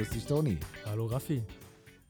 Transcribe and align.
Grüß 0.00 0.08
dich, 0.08 0.24
Toni. 0.24 0.56
Hallo 0.86 1.04
Raffi. 1.04 1.42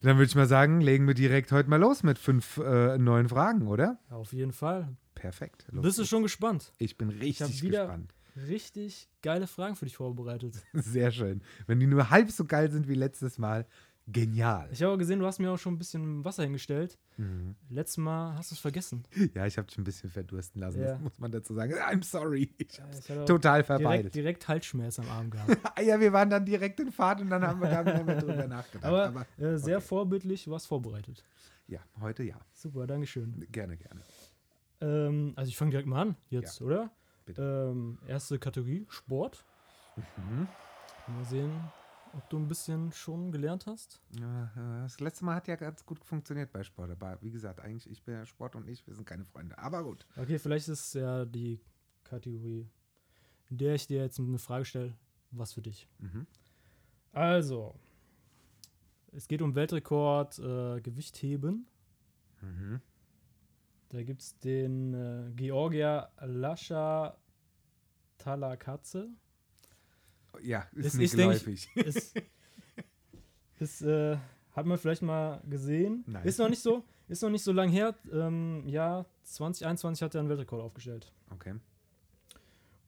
Dann 0.00 0.16
würde 0.16 0.26
ich 0.26 0.36
mal 0.36 0.46
sagen, 0.46 0.80
legen 0.80 1.08
wir 1.08 1.14
direkt 1.14 1.50
heute 1.50 1.68
mal 1.68 1.80
los 1.80 2.04
mit 2.04 2.20
fünf 2.20 2.58
äh, 2.58 2.96
neuen 2.98 3.28
Fragen, 3.28 3.66
oder? 3.66 3.98
Auf 4.10 4.32
jeden 4.32 4.52
Fall. 4.52 4.96
Perfekt. 5.16 5.66
Los 5.72 5.82
Bist 5.82 5.98
du 5.98 6.04
schon 6.04 6.22
gespannt? 6.22 6.72
Ich 6.78 6.96
bin 6.96 7.10
Ich 7.10 7.20
richtig 7.20 7.64
wieder 7.64 7.86
gespannt. 7.86 8.14
richtig 8.48 9.08
geile 9.22 9.48
Fragen 9.48 9.74
für 9.74 9.86
dich 9.86 9.96
vorbereitet. 9.96 10.54
Sehr 10.72 11.10
schön. 11.10 11.42
Wenn 11.66 11.80
die 11.80 11.88
nur 11.88 12.10
halb 12.10 12.30
so 12.30 12.44
geil 12.44 12.70
sind 12.70 12.86
wie 12.86 12.94
letztes 12.94 13.38
Mal, 13.38 13.66
genial. 14.06 14.68
Ich 14.72 14.82
habe 14.82 14.98
gesehen, 14.98 15.18
du 15.20 15.26
hast 15.26 15.38
mir 15.38 15.50
auch 15.52 15.58
schon 15.58 15.74
ein 15.74 15.78
bisschen 15.78 16.24
Wasser 16.24 16.42
hingestellt. 16.42 16.98
Mhm. 17.16 17.54
Letztes 17.68 17.98
Mal 17.98 18.34
hast 18.36 18.50
du 18.50 18.54
es 18.54 18.60
vergessen. 18.60 19.04
Ja, 19.34 19.46
ich 19.46 19.56
habe 19.58 19.66
dich 19.68 19.78
ein 19.78 19.84
bisschen 19.84 20.10
verdursten 20.10 20.60
lassen, 20.60 20.80
Ja. 20.80 20.92
das 20.92 21.00
muss 21.00 21.18
man 21.18 21.30
dazu 21.30 21.54
sagen. 21.54 21.74
I'm 21.74 22.02
sorry. 22.04 22.52
Ich 22.58 22.78
Ja, 22.78 22.84
hatte 22.84 23.22
auch 23.22 23.24
total 23.26 23.62
direkt, 23.62 23.66
verweilt. 23.66 24.14
direkt 24.14 24.48
Halsschmerz 24.48 24.98
am 24.98 25.08
Arm 25.08 25.30
gehabt. 25.30 25.50
ja, 25.82 26.00
wir 26.00 26.12
waren 26.12 26.30
dann 26.30 26.44
direkt 26.44 26.80
in 26.80 26.90
Fahrt 26.90 27.20
und 27.20 27.30
dann 27.30 27.46
haben 27.46 27.60
wir 27.60 27.68
da 27.70 27.82
nicht 27.82 28.06
mehr 28.06 28.16
drüber 28.20 28.46
nachgedacht. 28.48 28.84
Aber, 28.84 29.26
äh, 29.38 29.56
sehr 29.56 29.78
okay. 29.78 29.86
vorbildlich, 29.86 30.44
du 30.44 30.50
warst 30.50 30.66
vorbereitet. 30.66 31.24
Ja, 31.66 31.80
heute 32.00 32.22
ja. 32.24 32.36
Super, 32.52 32.86
Dankeschön. 32.86 33.46
Gerne, 33.52 33.76
gerne. 33.76 34.00
Ähm, 34.80 35.34
also 35.36 35.48
ich 35.48 35.56
fange 35.56 35.70
direkt 35.70 35.88
mal 35.88 36.00
an 36.02 36.16
jetzt, 36.30 36.60
oder? 36.62 36.90
bitte. 37.26 37.70
Ähm, 37.70 37.98
erste 38.08 38.38
Kategorie, 38.38 38.86
Sport. 38.88 39.44
Mhm. 39.96 40.48
Mal 41.14 41.24
sehen, 41.26 41.52
ob 42.12 42.28
du 42.30 42.38
ein 42.38 42.48
bisschen 42.48 42.92
schon 42.92 43.32
gelernt 43.32 43.66
hast. 43.66 44.00
Ja, 44.18 44.50
Das 44.82 45.00
letzte 45.00 45.24
Mal 45.24 45.36
hat 45.36 45.48
ja 45.48 45.56
ganz 45.56 45.84
gut 45.84 46.04
funktioniert 46.04 46.52
bei 46.52 46.62
Sport. 46.62 46.90
Aber 46.90 47.18
wie 47.22 47.30
gesagt, 47.30 47.60
eigentlich, 47.60 47.88
ich 47.90 48.02
bin 48.02 48.14
ja 48.14 48.26
Sport 48.26 48.56
und 48.56 48.68
ich, 48.68 48.86
wir 48.86 48.94
sind 48.94 49.06
keine 49.06 49.24
Freunde. 49.24 49.58
Aber 49.58 49.84
gut. 49.84 50.06
Okay, 50.16 50.38
vielleicht 50.38 50.68
ist 50.68 50.80
es 50.86 50.92
ja 50.94 51.24
die 51.24 51.60
Kategorie, 52.04 52.68
in 53.48 53.58
der 53.58 53.74
ich 53.74 53.86
dir 53.86 54.00
jetzt 54.00 54.18
eine 54.18 54.38
Frage 54.38 54.64
stelle, 54.64 54.96
was 55.30 55.52
für 55.52 55.62
dich. 55.62 55.88
Mhm. 55.98 56.26
Also, 57.12 57.74
es 59.12 59.26
geht 59.28 59.42
um 59.42 59.54
Weltrekord 59.54 60.38
äh, 60.38 60.80
Gewichtheben. 60.80 61.66
Mhm. 62.40 62.80
Da 63.88 64.02
gibt 64.02 64.22
es 64.22 64.38
den 64.38 64.94
äh, 64.94 65.30
Georgier 65.34 66.10
Lascha 66.20 67.16
Talakatze. 68.18 69.08
Ja, 70.42 70.66
ist, 70.74 70.94
Ist- 70.94 71.00
ich- 71.00 71.10
geläufig. 71.12 71.68
Ist, 71.76 72.14
ist 73.58 73.82
äh, 73.82 74.16
hat 74.52 74.66
man 74.66 74.78
vielleicht 74.78 75.02
mal 75.02 75.42
gesehen. 75.48 76.04
Nein. 76.06 76.24
Ist 76.24 76.38
noch 76.38 76.48
nicht 76.48 76.62
so, 76.62 76.84
ist 77.08 77.22
noch 77.22 77.30
nicht 77.30 77.44
so 77.44 77.52
lang 77.52 77.68
her. 77.70 77.94
Ähm, 78.12 78.62
ja, 78.66 79.04
2021 79.24 80.02
hat 80.02 80.14
er 80.14 80.20
einen 80.20 80.28
Weltrekord 80.28 80.62
aufgestellt. 80.62 81.12
Okay. 81.30 81.54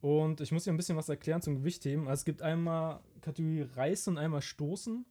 Und 0.00 0.40
ich 0.40 0.50
muss 0.50 0.64
dir 0.64 0.72
ein 0.72 0.76
bisschen 0.76 0.96
was 0.96 1.08
erklären 1.08 1.42
zum 1.42 1.54
Gewichtheben. 1.56 2.08
Also 2.08 2.20
es 2.20 2.24
gibt 2.24 2.42
einmal 2.42 3.00
Kategorie 3.20 3.62
Reißen 3.62 4.14
und 4.14 4.18
einmal 4.18 4.42
Stoßen. 4.42 5.04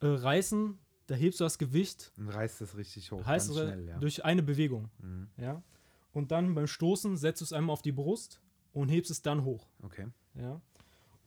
Äh, 0.00 0.06
Reißen, 0.06 0.78
da 1.06 1.14
hebst 1.14 1.40
du 1.40 1.44
das 1.44 1.56
Gewicht, 1.58 2.12
Und 2.18 2.28
reißt 2.28 2.60
das 2.60 2.76
richtig 2.76 3.10
hoch. 3.12 3.24
heißt 3.24 3.48
ganz 3.48 3.58
es 3.58 3.64
schnell, 3.68 3.86
ja. 3.88 3.98
durch 3.98 4.24
eine 4.24 4.42
Bewegung. 4.42 4.90
Mhm. 4.98 5.28
Ja. 5.38 5.62
Und 6.12 6.30
dann 6.30 6.54
beim 6.54 6.66
Stoßen 6.66 7.16
setzt 7.16 7.40
du 7.40 7.44
es 7.46 7.52
einmal 7.54 7.72
auf 7.72 7.80
die 7.82 7.92
Brust 7.92 8.42
und 8.74 8.90
hebst 8.90 9.10
es 9.10 9.22
dann 9.22 9.44
hoch. 9.44 9.66
Okay. 9.82 10.08
Ja. 10.34 10.60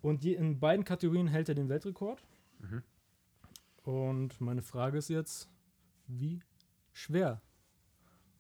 Und 0.06 0.24
die, 0.24 0.34
in 0.36 0.60
beiden 0.60 0.86
Kategorien 0.86 1.28
hält 1.28 1.50
er 1.50 1.56
den 1.56 1.68
Weltrekord. 1.68 2.24
Mhm. 2.60 2.84
Und 3.84 4.40
meine 4.40 4.62
Frage 4.62 4.98
ist 5.00 5.10
jetzt, 5.10 5.50
wie 6.08 6.42
schwer 6.94 7.42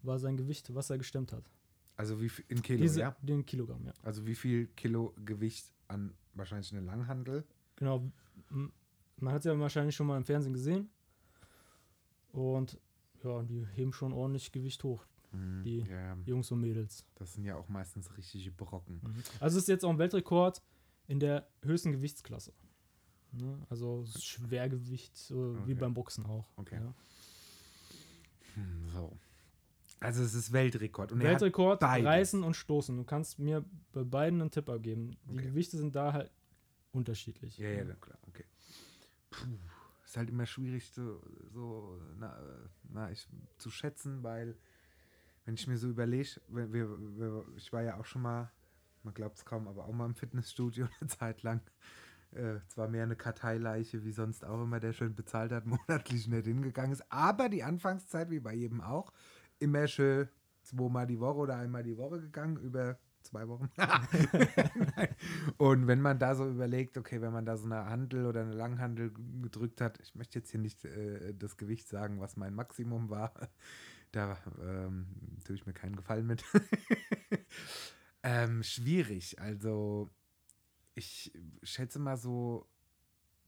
war 0.03 0.19
sein 0.19 0.37
Gewicht, 0.37 0.73
was 0.75 0.91
er 0.91 0.99
gestemmt 0.99 1.33
hat? 1.33 1.49
Also 1.97 2.21
wie 2.21 2.29
viel, 2.29 2.45
in 2.49 2.61
Kilo, 2.61 2.81
Diese, 2.81 2.99
ja? 2.99 3.15
Den 3.21 3.45
Kilogramm, 3.45 3.83
ja. 3.85 3.93
Also 4.03 4.27
wie 4.27 4.35
viel 4.35 4.67
Kilo 4.75 5.13
Gewicht 5.25 5.65
an 5.87 6.13
wahrscheinlich 6.35 6.71
eine 6.71 6.81
Langhandel? 6.81 7.43
Genau. 7.77 8.11
Man 8.49 9.33
hat 9.33 9.39
es 9.39 9.45
ja 9.45 9.57
wahrscheinlich 9.59 9.95
schon 9.95 10.05
mal 10.07 10.17
im 10.17 10.25
Fernsehen 10.25 10.53
gesehen. 10.53 10.89
Und 12.31 12.79
ja, 13.23 13.41
die 13.43 13.65
heben 13.73 13.93
schon 13.93 14.13
ordentlich 14.13 14.51
Gewicht 14.51 14.83
hoch, 14.83 15.03
Mhm. 15.31 15.63
Die- 15.63 15.79
Ja, 15.89 16.15
Jungs 16.25 16.51
und 16.51 16.61
Mädels. 16.61 17.05
das 17.15 17.33
sind 17.33 17.43
ja 17.45 17.55
auch 17.55 17.67
meistens 17.69 18.15
richtige 18.17 18.51
Brocken. 18.51 19.01
Also 19.39 19.57
es 19.57 19.63
ist 19.63 19.67
jetzt 19.67 19.83
auch 19.83 19.89
ein 19.89 19.97
Weltrekord 19.97 20.61
in 21.07 21.19
der 21.19 21.47
höchsten 21.63 21.91
Gewichtsklasse. 21.91 22.53
Ne? 23.31 23.59
Also 23.69 24.05
Schwergewicht, 24.19 25.29
äh, 25.31 25.33
wie 25.33 25.61
Okay. 25.61 25.73
beim 25.75 25.93
Boxen 25.93 26.25
auch. 26.25 26.47
Okay. 26.55 26.75
Ja. 26.81 26.93
Hm, 28.55 28.89
so. 28.93 29.17
Also 29.99 30.23
es 30.23 30.33
ist 30.33 30.51
Weltrekord. 30.51 31.11
Und 31.11 31.19
Weltrekord. 31.19 31.81
Reißen 31.81 32.43
und 32.43 32.53
Stoßen. 32.55 32.95
Du 32.95 33.03
kannst 33.03 33.39
mir 33.39 33.65
bei 33.91 34.03
beiden 34.03 34.41
einen 34.41 34.51
Tipp 34.51 34.69
abgeben. 34.69 35.17
Die 35.25 35.33
Okay. 35.37 35.47
Gewichte 35.47 35.77
sind 35.77 35.95
da 35.95 36.13
halt 36.13 36.31
unterschiedlich. 36.91 37.57
Ja, 37.57 37.69
ja, 37.69 37.83
na 37.83 37.95
klar, 37.95 38.17
okay. 38.27 38.45
Puh, 39.31 39.57
ist 40.05 40.15
halt 40.15 40.29
immer 40.29 40.45
schwierig 40.45 40.89
so, 40.91 41.21
so 41.51 41.99
na, 42.17 42.37
na, 42.83 43.11
ich, 43.11 43.27
zu 43.57 43.69
schätzen, 43.69 44.23
weil 44.23 44.55
wenn 45.45 45.55
ich 45.55 45.67
mir 45.67 45.77
so 45.77 45.89
überlege, 45.89 46.39
ich 47.57 47.73
war 47.73 47.81
ja 47.83 47.97
auch 47.97 48.05
schon 48.05 48.21
mal, 48.21 48.51
man 49.05 49.13
glaubt 49.13 49.37
es 49.37 49.45
kaum, 49.45 49.67
aber 49.67 49.85
auch 49.85 49.93
mal 49.93 50.05
im 50.05 50.15
Fitnessstudio 50.15 50.87
eine 50.99 51.09
Zeit 51.09 51.43
lang. 51.43 51.61
Äh, 52.31 52.59
zwar 52.67 52.89
mehr 52.89 53.03
eine 53.03 53.15
Karteileiche, 53.15 54.03
wie 54.03 54.11
sonst 54.11 54.43
auch 54.43 54.61
immer, 54.61 54.81
der 54.81 54.91
schön 54.91 55.15
bezahlt 55.15 55.51
hat, 55.51 55.65
monatlich 55.87 56.27
nicht 56.27 56.45
hingegangen 56.45 56.91
ist, 56.91 57.09
aber 57.09 57.47
die 57.47 57.63
Anfangszeit, 57.63 58.29
wie 58.29 58.39
bei 58.41 58.53
jedem 58.53 58.81
auch, 58.81 59.13
immer 59.59 59.87
schön 59.87 60.27
zweimal 60.63 61.07
die 61.07 61.19
Woche 61.19 61.37
oder 61.37 61.55
einmal 61.57 61.83
die 61.83 61.97
Woche 61.97 62.19
gegangen, 62.19 62.57
über 62.57 62.97
zwei 63.21 63.47
Wochen. 63.47 63.69
Und 65.57 65.87
wenn 65.87 66.01
man 66.01 66.19
da 66.19 66.35
so 66.35 66.47
überlegt, 66.49 66.97
okay, 66.97 67.21
wenn 67.21 67.33
man 67.33 67.45
da 67.45 67.57
so 67.57 67.65
eine 67.65 67.85
Handel 67.85 68.25
oder 68.25 68.41
eine 68.41 68.53
Langhandel 68.53 69.13
gedrückt 69.41 69.81
hat, 69.81 69.99
ich 69.99 70.15
möchte 70.15 70.39
jetzt 70.39 70.51
hier 70.51 70.59
nicht 70.59 70.83
äh, 70.85 71.33
das 71.33 71.57
Gewicht 71.57 71.87
sagen, 71.87 72.19
was 72.19 72.35
mein 72.35 72.53
Maximum 72.53 73.09
war, 73.09 73.33
da 74.11 74.37
ähm, 74.61 75.07
tue 75.45 75.55
ich 75.55 75.65
mir 75.65 75.73
keinen 75.73 75.95
Gefallen 75.95 76.25
mit. 76.25 76.43
Ähm, 78.25 78.63
schwierig, 78.63 79.39
also 79.39 80.09
ich 80.95 81.31
schätze 81.61 81.99
mal 81.99 82.17
so, 82.17 82.67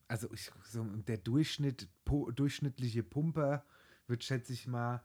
also 0.07 0.31
ich, 0.31 0.51
so 0.65 0.83
der 0.83 1.17
Durchschnitt, 1.17 1.89
pu 2.05 2.31
durchschnittliche 2.31 3.01
Pumper 3.01 3.65
wird, 4.05 4.23
schätze 4.23 4.53
ich 4.53 4.67
mal, 4.67 5.03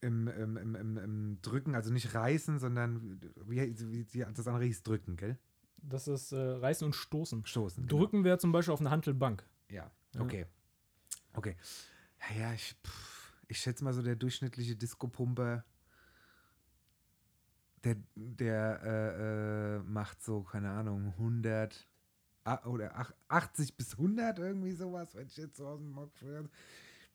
im, 0.00 0.28
im, 0.28 0.56
im, 0.58 0.96
im, 0.98 1.38
Drücken, 1.40 1.74
also 1.74 1.90
nicht 1.90 2.14
reißen, 2.14 2.58
sondern 2.58 3.18
wie, 3.46 3.74
wie 4.12 4.20
das 4.20 4.46
andere 4.46 4.64
hieß, 4.64 4.82
drücken, 4.82 5.16
gell? 5.16 5.38
Das 5.78 6.06
ist 6.06 6.32
äh, 6.32 6.36
Reißen 6.36 6.84
und 6.84 6.94
Stoßen. 6.94 7.46
Stoßen. 7.46 7.86
genau. 7.86 7.98
Drücken 7.98 8.24
wäre 8.24 8.38
zum 8.38 8.52
Beispiel 8.52 8.74
auf 8.74 8.80
eine 8.80 8.90
Hantelbank. 8.90 9.48
Ja, 9.70 9.90
Ja. 10.14 10.20
okay. 10.20 10.46
Okay. 11.32 11.56
Ja, 12.20 12.40
ja 12.40 12.52
ich, 12.52 12.76
pff, 12.84 13.32
ich 13.48 13.58
schätze 13.58 13.84
mal 13.84 13.94
so 13.94 14.02
der 14.02 14.16
durchschnittliche 14.16 14.76
Disco-Pumper, 14.76 15.64
der, 17.84 17.96
der 18.14 18.80
äh, 18.82 19.76
äh, 19.76 19.82
macht 19.82 20.22
so, 20.22 20.42
keine 20.42 20.70
Ahnung, 20.70 21.12
100 21.18 21.86
ah, 22.44 22.66
oder 22.66 22.92
ach- 22.96 23.12
80 23.28 23.76
bis 23.76 23.92
100 23.96 24.38
irgendwie 24.38 24.72
sowas, 24.72 25.14
wenn 25.14 25.26
ich 25.26 25.36
jetzt 25.36 25.56
so 25.56 25.66
aus 25.66 25.78
dem 25.80 25.90
Mock 25.92 26.12
führe. 26.14 26.48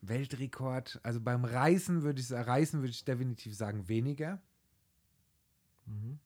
Weltrekord, 0.00 1.00
also 1.02 1.20
beim 1.20 1.44
Reißen 1.44 2.02
würde 2.02 2.20
ich 2.20 2.30
Reißen 2.30 2.80
würde 2.80 2.90
ich 2.90 3.04
definitiv 3.04 3.54
sagen 3.56 3.88
weniger, 3.88 4.40
Mhm. 5.86 6.18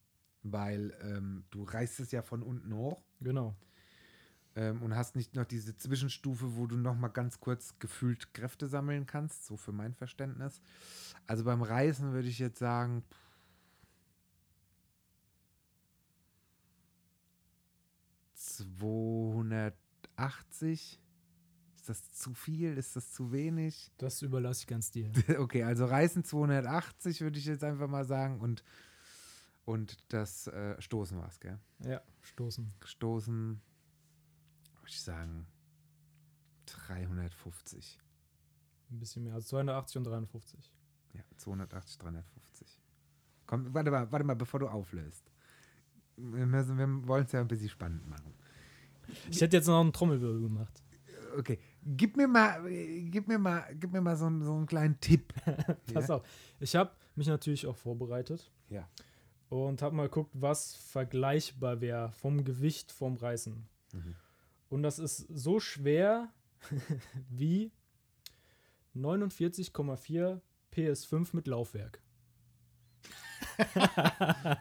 weil 0.43 0.93
ähm, 1.03 1.45
du 1.51 1.65
reißt 1.65 2.01
es 2.01 2.13
ja 2.13 2.23
von 2.23 2.43
unten 2.43 2.73
hoch. 2.75 3.03
Genau. 3.21 3.57
ähm, 4.57 4.83
und 4.83 4.95
hast 4.97 5.15
nicht 5.17 5.35
noch 5.37 5.45
diese 5.45 5.77
Zwischenstufe, 5.77 6.57
wo 6.57 6.67
du 6.67 6.77
noch 6.77 6.97
mal 6.97 7.09
ganz 7.09 7.39
kurz 7.41 7.79
gefühlt 7.79 8.33
Kräfte 8.35 8.67
sammeln 8.67 9.07
kannst, 9.07 9.47
so 9.47 9.57
für 9.57 9.73
mein 9.73 9.95
Verständnis. 9.95 10.61
Also 11.27 11.45
beim 11.45 11.63
Reisen 11.63 12.13
würde 12.13 12.29
ich 12.29 12.39
jetzt 12.41 12.59
sagen, 12.59 13.03
pff, 13.03 13.17
280. 20.17 21.01
Ist 21.77 21.89
das 21.89 22.13
zu 22.13 22.35
viel? 22.35 22.77
Ist 22.77 22.97
das 22.97 23.13
zu 23.13 23.33
wenig? 23.33 23.91
Das 23.99 24.21
überlasse 24.23 24.61
ich 24.63 24.67
ganz 24.67 24.91
dir. 24.91 25.11
Okay, 25.39 25.63
also 25.63 25.85
Reisen 25.87 26.25
280 26.25 27.21
würde 27.21 27.39
ich 27.39 27.47
jetzt 27.47 27.65
einfach 27.65 27.89
mal 27.89 28.05
sagen 28.05 28.41
und, 28.41 28.63
und 29.65 29.97
das 30.13 30.47
äh, 30.49 30.81
Stoßen 30.81 31.17
war 31.19 31.29
es, 31.29 31.41
gell? 31.41 31.59
ja, 31.81 32.03
Stoßen. 32.23 32.73
Stoßen, 32.85 33.61
würde 34.75 34.89
ich 34.89 35.01
sagen, 35.01 35.47
350. 36.67 37.99
Ein 38.91 38.99
bisschen 38.99 39.25
mehr. 39.25 39.35
Also 39.35 39.49
280 39.49 39.97
und 39.99 40.05
350. 40.05 40.73
Ja, 41.15 41.23
280, 41.37 41.99
350. 41.99 42.81
Komm, 43.47 43.73
warte 43.73 43.91
mal, 43.91 44.11
warte 44.13 44.25
mal, 44.25 44.37
bevor 44.37 44.61
du 44.61 44.69
auflöst. 44.69 45.31
Wir, 46.17 46.47
müssen- 46.47 46.77
wir 46.77 47.07
wollen 47.09 47.25
es 47.25 47.33
ja 47.33 47.41
ein 47.41 47.49
bisschen 47.49 47.69
spannend 47.69 48.07
machen. 48.09 48.35
Ich 49.31 49.41
hätte 49.41 49.57
jetzt 49.57 49.67
noch 49.67 49.81
einen 49.81 49.93
Trommelwirbel 49.93 50.41
gemacht. 50.43 50.83
Okay, 51.39 51.59
gib 51.85 52.17
mir 52.17 52.27
mal, 52.27 52.63
gib 53.11 53.29
mir 53.29 53.39
mal, 53.39 53.65
gib 53.79 53.93
mir 53.93 54.01
mal 54.01 54.17
so, 54.17 54.27
einen- 54.27 54.43
so 54.45 54.55
einen 54.55 54.67
kleinen 54.67 54.99
Tipp. 55.01 55.33
Pass 55.95 56.11
auf. 56.11 56.23
Ich 56.61 56.75
habe 56.75 56.91
mich 57.17 57.27
natürlich 57.27 57.67
auch 57.67 57.77
vorbereitet 57.77 58.51
Ja. 58.71 58.89
und 59.49 59.83
habe 59.83 59.95
mal 59.95 60.05
geguckt, 60.09 60.31
was 60.35 60.75
vergleichbar 60.75 61.81
wäre 61.81 62.11
vom 62.13 62.45
Gewicht 62.45 62.91
vom 62.93 63.17
Reißen. 63.17 63.67
Mhm. 63.93 64.15
Und 64.71 64.83
das 64.83 64.99
ist 64.99 65.27
so 65.33 65.61
schwer 65.61 66.29
wie 67.31 67.71
49,4 68.97 70.41
PS5 70.73 71.29
mit 71.33 71.47
Laufwerk. 71.47 72.01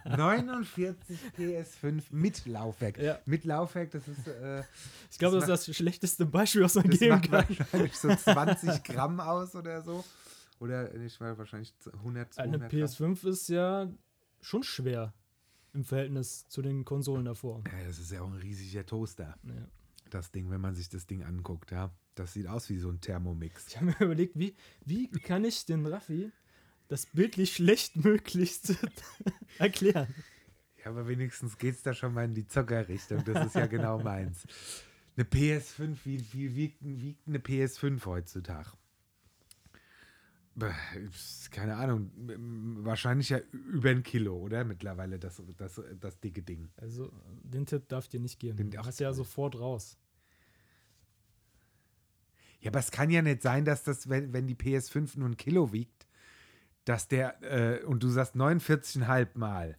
49 0.05 1.17
PS5 1.37 2.03
mit 2.11 2.45
Laufwerk. 2.45 2.97
Ja. 2.97 3.19
Mit 3.25 3.45
Laufwerk, 3.45 3.91
das 3.91 4.07
ist, 4.07 4.27
äh, 4.27 4.63
Ich 5.11 5.17
glaube, 5.17 5.37
Das 5.39 5.47
das, 5.47 5.59
ist 5.61 5.67
das 5.69 5.75
schlechteste 5.77 6.25
Beispiel, 6.25 6.63
was 6.63 6.75
man 6.75 6.89
das 6.89 6.99
geben 6.99 7.15
macht 7.15 7.29
kann. 7.29 7.45
wahrscheinlich 7.57 7.95
so 7.97 8.09
20 8.15 8.83
Gramm 8.83 9.19
aus 9.19 9.55
oder 9.55 9.81
so. 9.81 10.03
Oder 10.59 10.93
ich 10.95 11.19
weiß 11.19 11.37
wahrscheinlich 11.37 11.73
100, 11.93 12.33
200 12.33 12.61
Eine 12.61 12.69
Gramm. 12.69 12.69
PS5 13.15 13.27
ist 13.29 13.49
ja 13.49 13.87
schon 14.41 14.63
schwer 14.63 15.13
im 15.73 15.83
Verhältnis 15.83 16.47
zu 16.47 16.61
den 16.61 16.85
Konsolen 16.85 17.25
davor. 17.25 17.61
Ja, 17.67 17.87
das 17.87 17.99
ist 17.99 18.11
ja 18.11 18.21
auch 18.21 18.27
ein 18.27 18.33
riesiger 18.39 18.85
Toaster, 18.85 19.35
Ja. 19.43 19.53
das 20.09 20.31
Ding, 20.31 20.49
wenn 20.49 20.61
man 20.61 20.73
sich 20.75 20.89
das 20.89 21.05
Ding 21.05 21.23
anguckt, 21.23 21.71
ja. 21.71 21.91
Das 22.15 22.33
sieht 22.33 22.47
aus 22.47 22.67
wie 22.71 22.79
so 22.79 22.89
ein 22.89 22.99
Thermomix. 22.99 23.67
Ich 23.67 23.75
habe 23.77 23.85
mir 23.87 23.95
überlegt, 23.99 24.33
wie, 24.39 24.55
wie 24.83 25.07
kann 25.09 25.43
ich 25.45 25.65
den 25.67 25.85
Raffi 25.85 26.31
das 26.87 27.05
bildlich 27.07 27.53
schlechtmöglichst 27.55 28.75
erklären? 29.59 30.13
Ja, 30.83 30.91
aber 30.91 31.07
wenigstens 31.07 31.57
geht 31.57 31.75
es 31.75 31.81
da 31.83 31.93
schon 31.93 32.13
mal 32.13 32.25
in 32.25 32.33
die 32.33 32.47
Zockerrichtung. 32.47 33.23
Das 33.25 33.47
ist 33.47 33.55
ja 33.55 33.65
genau 33.67 33.99
meins. 34.03 34.45
Eine 35.15 35.25
PS5, 35.25 35.97
wie 36.05 36.19
viel 36.19 36.55
wiegt, 36.55 36.77
wiegt 36.81 37.27
eine 37.27 37.39
PS5 37.39 38.05
heutzutage? 38.05 38.71
Keine 41.51 41.75
Ahnung, 41.75 42.11
wahrscheinlich 42.83 43.29
ja 43.29 43.39
über 43.51 43.91
ein 43.91 44.01
Kilo, 44.01 44.35
oder? 44.37 44.63
Mittlerweile 44.63 45.19
das, 45.19 45.41
das, 45.55 45.79
das 45.99 46.19
dicke 46.19 46.41
Ding. 46.41 46.69
Also, 46.77 47.11
den 47.43 47.65
Tipp 47.67 47.87
darf 47.89 48.05
ich 48.05 48.09
dir 48.09 48.19
nicht 48.19 48.39
geben. 48.39 48.57
Den- 48.57 48.71
Du 48.71 48.79
hast 48.79 48.99
ja 48.99 49.13
sofort 49.13 49.59
raus. 49.59 49.97
Ja, 52.59 52.71
aber 52.71 52.79
es 52.79 52.89
kann 52.89 53.11
ja 53.11 53.21
nicht 53.21 53.43
sein, 53.43 53.65
dass 53.65 53.83
das, 53.83 54.09
wenn, 54.09 54.33
wenn 54.33 54.47
die 54.47 54.55
PS5 54.55 55.19
nur 55.19 55.29
ein 55.29 55.37
Kilo 55.37 55.71
wiegt, 55.73 55.96
dass 56.87 57.09
der, 57.09 57.41
äh, 57.43 57.83
und 57.83 58.01
du 58.01 58.07
sagst 58.07 58.35
49,5 58.35 59.27
Mal. 59.33 59.77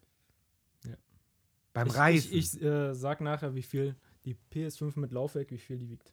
Ja. 0.85 0.95
Beim 1.73 1.87
ich, 1.87 1.97
Reisen. 1.97 2.33
Ich, 2.35 2.55
ich 2.55 2.63
äh, 2.63 2.95
sag 2.95 3.23
nachher, 3.23 3.55
wie 3.55 3.63
viel 3.63 3.97
die 4.27 4.37
PS5 4.53 4.99
mit 5.01 5.13
Laufwerk, 5.13 5.51
wie 5.51 5.59
viel 5.59 5.79
die 5.79 5.89
wiegt. 5.89 6.13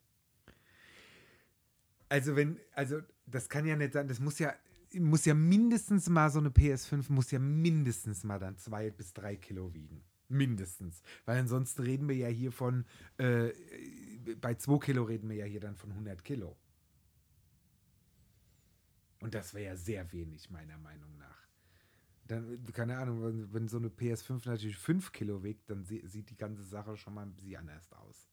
Also 2.08 2.34
wenn, 2.34 2.58
also 2.72 3.00
das 3.26 3.50
kann 3.50 3.66
ja 3.66 3.76
nicht 3.76 3.92
sein, 3.92 4.08
das 4.08 4.20
muss 4.20 4.38
ja, 4.38 4.54
muss 4.94 5.26
ja 5.26 5.34
mindestens 5.34 6.08
mal 6.08 6.30
so 6.30 6.38
eine 6.38 6.48
PS5 6.48 7.12
muss 7.12 7.30
ja 7.30 7.40
mindestens 7.40 8.24
mal 8.24 8.38
dann 8.38 8.56
zwei 8.56 8.90
bis 8.90 9.12
drei 9.12 9.36
Kilo 9.36 9.74
wiegen. 9.74 10.02
Mindestens. 10.28 11.02
Weil 11.26 11.40
ansonsten 11.40 11.82
reden 11.82 12.08
wir 12.08 12.16
ja 12.16 12.28
hier 12.28 12.52
von, 12.52 12.86
äh, 13.18 13.50
bei 14.40 14.54
zwei 14.54 14.78
Kilo 14.78 15.02
reden 15.02 15.28
wir 15.28 15.36
ja 15.36 15.44
hier 15.44 15.60
dann 15.60 15.76
von 15.76 15.90
100 15.90 16.24
Kilo. 16.24 16.56
Und 19.20 19.34
das 19.34 19.54
wäre 19.54 19.64
ja 19.64 19.76
sehr 19.76 20.10
wenig, 20.12 20.50
meiner 20.50 20.78
Meinung 20.78 21.16
nach. 21.16 21.46
Dann, 22.26 22.64
keine 22.72 22.98
Ahnung, 22.98 23.22
wenn, 23.22 23.52
wenn 23.52 23.68
so 23.68 23.76
eine 23.76 23.88
PS5 23.88 24.48
natürlich 24.48 24.76
5 24.76 25.12
Kilo 25.12 25.42
wiegt, 25.42 25.70
dann 25.70 25.84
sie, 25.84 26.06
sieht 26.06 26.30
die 26.30 26.36
ganze 26.36 26.64
Sache 26.64 26.96
schon 26.96 27.14
mal 27.14 27.22
ein 27.22 27.34
bisschen 27.34 27.56
anders 27.56 27.92
aus. 27.92 28.28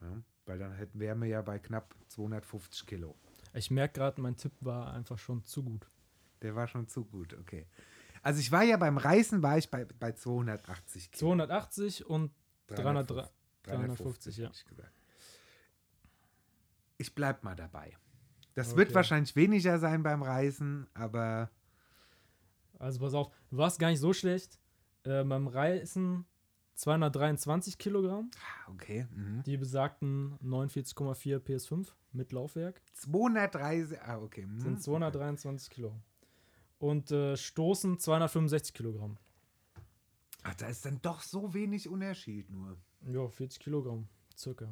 Ja, 0.00 0.22
weil 0.46 0.58
dann 0.58 0.72
hätten 0.72 0.98
wären 0.98 1.20
wir 1.20 1.28
ja 1.28 1.42
bei 1.42 1.58
knapp 1.58 1.94
250 2.08 2.86
Kilo. 2.86 3.16
Ich 3.52 3.70
merke 3.70 4.00
gerade, 4.00 4.20
mein 4.20 4.36
Tipp 4.36 4.52
war 4.60 4.92
einfach 4.92 5.18
schon 5.18 5.44
zu 5.44 5.62
gut. 5.62 5.90
Der 6.42 6.54
war 6.54 6.66
schon 6.66 6.86
zu 6.88 7.04
gut, 7.04 7.34
okay. 7.34 7.66
Also 8.22 8.40
ich 8.40 8.52
war 8.52 8.62
ja 8.62 8.76
beim 8.76 8.98
Reisen, 8.98 9.42
war 9.42 9.58
ich 9.58 9.70
bei, 9.70 9.84
bei 9.84 10.12
280 10.12 11.10
Kilo. 11.10 11.32
280 11.32 12.06
und 12.06 12.32
300, 12.68 13.30
350, 13.62 14.36
ja. 14.36 14.46
hätte 14.46 14.56
ich 14.56 14.64
gesagt. 14.66 14.92
Ich 16.98 17.14
bleib 17.14 17.44
mal 17.44 17.56
dabei. 17.56 17.96
Das 18.54 18.76
wird 18.76 18.88
Okay. 18.88 18.94
wahrscheinlich 18.96 19.36
weniger 19.36 19.78
sein 19.78 20.02
beim 20.02 20.22
Reisen, 20.22 20.86
aber 20.94 21.50
Also 22.78 22.98
pass 23.00 23.14
auf, 23.14 23.30
du 23.50 23.56
warst 23.58 23.78
gar 23.78 23.90
nicht 23.90 24.00
so 24.00 24.12
schlecht. 24.12 24.58
Äh, 25.04 25.24
beim 25.24 25.46
Reisen 25.48 26.24
223 26.74 27.76
Kilogramm, 27.78 28.30
ah, 28.36 28.70
okay. 28.72 29.06
Mhm. 29.14 29.42
die 29.44 29.56
besagten 29.58 30.38
49,4 30.42 31.38
PS5 31.38 31.88
mit 32.12 32.32
Laufwerk 32.32 32.80
230, 32.94 34.00
ah, 34.02 34.18
okay. 34.18 34.46
mhm, 34.46 34.60
sind 34.60 34.82
223 34.82 35.68
Kilo. 35.70 35.94
Und 36.78 37.10
äh, 37.10 37.36
Stoßen 37.36 37.98
265 37.98 38.72
Kilogramm. 38.72 39.18
Okay. 39.74 39.84
Ach, 40.44 40.54
da 40.54 40.68
ist 40.68 40.86
dann 40.86 40.98
doch 41.02 41.20
so 41.20 41.52
wenig 41.52 41.86
Unterschied 41.88 42.50
nur. 42.50 42.78
Ja, 43.06 43.28
40 43.28 43.60
Kilogramm 43.60 44.08
circa. 44.36 44.68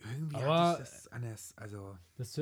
Irgendwie 0.00 0.36
Aber- 0.36 0.68
hatte 0.72 0.82
ich 0.82 0.88
das 0.90 1.08
anders, 1.08 1.54
also... 1.56 1.96
Das, 2.16 2.38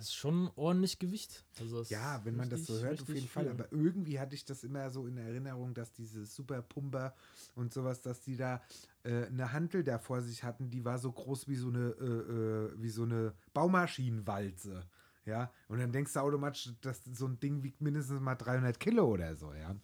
ist 0.00 0.14
schon 0.16 0.50
ordentlich 0.56 0.98
Gewicht. 0.98 1.44
Also 1.60 1.82
Ja, 1.84 2.20
wenn 2.24 2.34
man 2.34 2.50
das 2.50 2.66
so 2.66 2.76
hört, 2.80 3.00
auf 3.00 3.08
jeden 3.08 3.28
Fall. 3.28 3.44
viel. 3.44 3.52
Aber 3.52 3.70
irgendwie 3.72 4.18
hatte 4.18 4.34
ich 4.34 4.44
das 4.44 4.64
immer 4.64 4.90
so 4.90 5.06
in 5.06 5.16
Erinnerung, 5.16 5.74
dass 5.74 5.92
diese 5.92 6.26
Superpumper 6.26 7.14
und 7.54 7.72
sowas, 7.72 8.02
dass 8.02 8.20
die 8.20 8.36
da 8.36 8.60
äh, 9.04 9.26
eine 9.26 9.52
Hantel 9.52 9.84
da 9.84 10.00
vor 10.00 10.22
sich 10.22 10.42
hatten, 10.42 10.70
die 10.70 10.84
war 10.84 10.98
so 10.98 11.12
groß 11.12 11.46
wie 11.46 11.54
so 11.54 11.68
eine, 11.68 11.90
äh, 12.00 12.04
äh, 12.04 12.72
wie 12.82 12.88
so 12.88 13.04
eine 13.04 13.32
Baumaschinenwalze. 13.54 14.82
Ja, 15.24 15.52
und 15.68 15.78
dann 15.78 15.92
denkst 15.92 16.12
du 16.12 16.20
automatisch, 16.20 16.72
dass 16.80 17.04
so 17.04 17.26
ein 17.26 17.38
Ding 17.40 17.62
wiegt 17.62 17.80
mindestens 17.80 18.20
mal 18.20 18.34
300 18.34 18.78
Kilo 18.78 19.06
oder 19.06 19.34
so, 19.36 19.52
ja. 19.54 19.74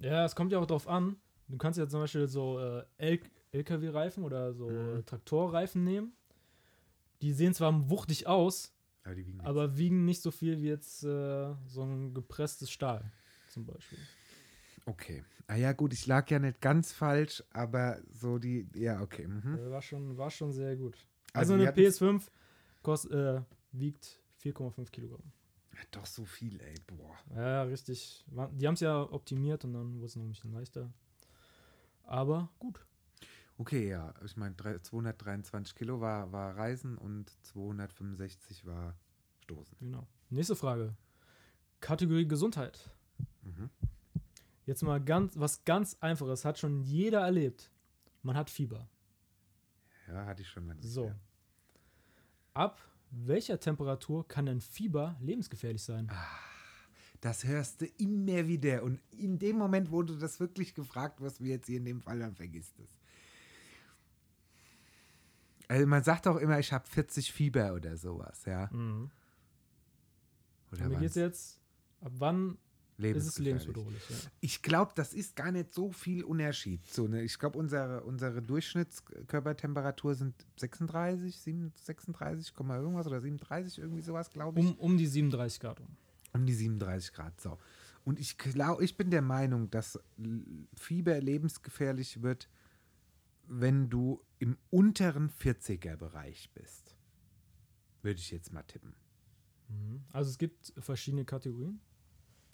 Ja, 0.00 0.24
es 0.24 0.34
kommt 0.34 0.50
ja 0.52 0.58
auch 0.58 0.66
drauf 0.66 0.88
an. 0.88 1.16
Du 1.48 1.56
kannst 1.56 1.78
ja 1.78 1.88
zum 1.88 2.00
Beispiel 2.00 2.26
so 2.28 2.58
äh, 2.98 3.18
LKW-Reifen 3.52 4.24
oder 4.24 4.52
so 4.54 4.68
Mhm. 4.70 5.04
Traktorreifen 5.06 5.84
nehmen. 5.84 6.12
Die 7.22 7.32
sehen 7.32 7.54
zwar 7.54 7.88
wuchtig 7.90 8.26
aus, 8.26 8.72
Aber 9.04 9.16
wiegen 9.16 9.40
aber 9.40 9.76
wiegen 9.76 10.04
nicht 10.04 10.22
so 10.22 10.30
viel 10.30 10.60
wie 10.60 10.68
jetzt 10.68 11.04
äh, 11.04 11.54
so 11.66 11.82
ein 11.82 12.14
gepresstes 12.14 12.70
Stahl 12.70 13.10
zum 13.48 13.66
Beispiel. 13.66 13.98
Okay. 14.86 15.24
Ah 15.46 15.56
ja, 15.56 15.72
gut, 15.72 15.92
ich 15.92 16.06
lag 16.06 16.30
ja 16.30 16.38
nicht 16.38 16.60
ganz 16.60 16.92
falsch, 16.92 17.42
aber 17.52 18.00
so 18.12 18.38
die, 18.38 18.68
ja, 18.74 19.00
okay. 19.02 19.26
Mhm. 19.26 19.56
Äh, 19.58 19.70
war, 19.70 19.82
schon, 19.82 20.16
war 20.16 20.30
schon 20.30 20.52
sehr 20.52 20.76
gut. 20.76 20.94
Also 21.32 21.52
Also, 21.52 21.54
eine 21.54 21.66
hatten's- 21.66 21.98
PS5 22.00 22.30
kost, 22.82 23.10
äh, 23.10 23.42
wiegt 23.72 24.20
4,5 24.42 24.90
Kilogramm. 24.90 25.22
Doch 25.92 26.06
so 26.06 26.24
viel, 26.24 26.60
ey, 26.60 26.74
boah. 26.86 27.16
Ja, 27.34 27.62
richtig. 27.64 28.24
Die 28.52 28.66
haben 28.66 28.74
es 28.74 28.80
ja 28.80 29.00
optimiert 29.02 29.64
und 29.64 29.72
dann 29.72 29.94
wurde 29.96 30.06
es 30.06 30.16
noch 30.16 30.24
ein 30.24 30.30
bisschen 30.30 30.52
leichter. 30.52 30.92
Aber 32.04 32.50
gut. 32.58 32.84
Okay, 33.60 33.90
ja, 33.90 34.14
ich 34.24 34.38
meine, 34.38 34.56
223 34.56 35.74
Kilo 35.74 36.00
war, 36.00 36.32
war 36.32 36.56
Reisen 36.56 36.96
und 36.96 37.30
265 37.42 38.64
war 38.64 38.96
Stoßen. 39.42 39.76
Genau. 39.78 40.06
Nächste 40.30 40.56
Frage. 40.56 40.96
Kategorie 41.80 42.26
Gesundheit. 42.26 42.88
Mhm. 43.42 43.68
Jetzt 44.64 44.82
mal 44.82 44.98
ganz, 44.98 45.38
was 45.38 45.62
ganz 45.66 45.94
einfaches, 46.00 46.46
hat 46.46 46.58
schon 46.58 46.80
jeder 46.80 47.20
erlebt. 47.20 47.70
Man 48.22 48.34
hat 48.34 48.48
Fieber. 48.48 48.88
Ja, 50.08 50.24
hatte 50.24 50.40
ich 50.40 50.48
schon 50.48 50.66
lange. 50.66 50.82
So. 50.82 51.04
mehr. 51.04 51.20
Ab 52.54 52.80
welcher 53.10 53.60
Temperatur 53.60 54.26
kann 54.26 54.48
ein 54.48 54.62
Fieber 54.62 55.18
lebensgefährlich 55.20 55.82
sein? 55.82 56.10
Das 57.20 57.44
hörst 57.44 57.82
du 57.82 57.86
immer 57.98 58.48
wieder. 58.48 58.82
Und 58.84 59.00
in 59.10 59.38
dem 59.38 59.58
Moment, 59.58 59.90
wo 59.90 60.02
du 60.02 60.16
das 60.16 60.40
wirklich 60.40 60.74
gefragt 60.74 61.20
wirst, 61.20 61.42
wie 61.42 61.50
jetzt 61.50 61.66
hier 61.66 61.76
in 61.76 61.84
dem 61.84 62.00
Fall, 62.00 62.20
dann 62.20 62.34
vergisst 62.34 62.80
es. 62.80 62.99
Also 65.70 65.86
man 65.86 66.02
sagt 66.02 66.26
auch 66.26 66.34
immer, 66.38 66.58
ich 66.58 66.72
habe 66.72 66.84
40 66.84 67.32
Fieber 67.32 67.74
oder 67.74 67.96
sowas, 67.96 68.44
ja. 68.44 68.68
Mhm. 68.72 69.08
Oder 70.72 70.88
Mir 70.88 70.98
geht 70.98 71.10
es 71.10 71.14
wann's 71.14 71.14
jetzt, 71.14 71.60
ab 72.00 72.12
wann 72.18 72.58
ist 72.98 73.26
es 73.28 73.38
lebensbedrohlich? 73.38 74.02
Ja. 74.10 74.16
Ich 74.40 74.62
glaube, 74.62 74.90
das 74.96 75.14
ist 75.14 75.36
gar 75.36 75.52
nicht 75.52 75.72
so 75.72 75.92
viel 75.92 76.24
Unterschied. 76.24 76.84
So, 76.92 77.06
ne? 77.06 77.22
Ich 77.22 77.38
glaube, 77.38 77.56
unsere, 77.56 78.02
unsere 78.02 78.42
Durchschnittskörpertemperatur 78.42 80.16
sind 80.16 80.34
36, 80.56 81.36
7, 81.36 81.72
36, 81.76 82.52
Komma 82.52 82.76
irgendwas 82.76 83.06
oder 83.06 83.20
37, 83.20 83.78
irgendwie 83.78 84.02
sowas, 84.02 84.28
glaube 84.28 84.58
ich. 84.58 84.66
Um, 84.66 84.74
um 84.74 84.98
die 84.98 85.06
37 85.06 85.60
Grad. 85.60 85.78
um. 85.78 85.86
Um 86.32 86.46
die 86.46 86.54
37 86.54 87.12
Grad, 87.12 87.40
so. 87.40 87.58
Und 88.02 88.18
ich 88.18 88.38
glaube, 88.38 88.82
ich 88.82 88.96
bin 88.96 89.12
der 89.12 89.22
Meinung, 89.22 89.70
dass 89.70 90.00
Fieber 90.74 91.20
lebensgefährlich 91.20 92.22
wird, 92.22 92.48
wenn 93.50 93.90
du 93.90 94.22
im 94.38 94.56
unteren 94.70 95.28
40er-Bereich 95.28 96.50
bist. 96.54 96.96
Würde 98.02 98.20
ich 98.20 98.30
jetzt 98.30 98.52
mal 98.52 98.62
tippen. 98.62 98.94
Mhm. 99.68 100.04
Also 100.12 100.30
es 100.30 100.38
gibt 100.38 100.72
verschiedene 100.78 101.24
Kategorien. 101.24 101.80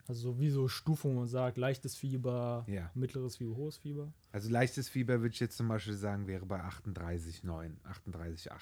Also 0.09 0.33
so 0.33 0.41
wie 0.41 0.51
so 0.51 0.69
Stufungen 0.69 1.17
man 1.17 1.27
sagt, 1.29 1.59
leichtes 1.59 1.97
Fieber, 1.97 2.65
Ja. 2.69 2.91
mittleres 2.95 3.37
Fieber, 3.37 3.57
hohes 3.57 3.77
Fieber. 3.77 4.13
Also 4.33 4.49
leichtes 4.49 4.89
Fieber 4.89 5.21
würde 5.21 5.35
ich 5.35 5.41
jetzt 5.41 5.57
zum 5.57 5.69
Beispiel 5.69 5.95
sagen, 5.95 6.27
wäre 6.27 6.47
bei 6.47 6.61
38,9, 6.61 7.77
38,8. 7.83 8.59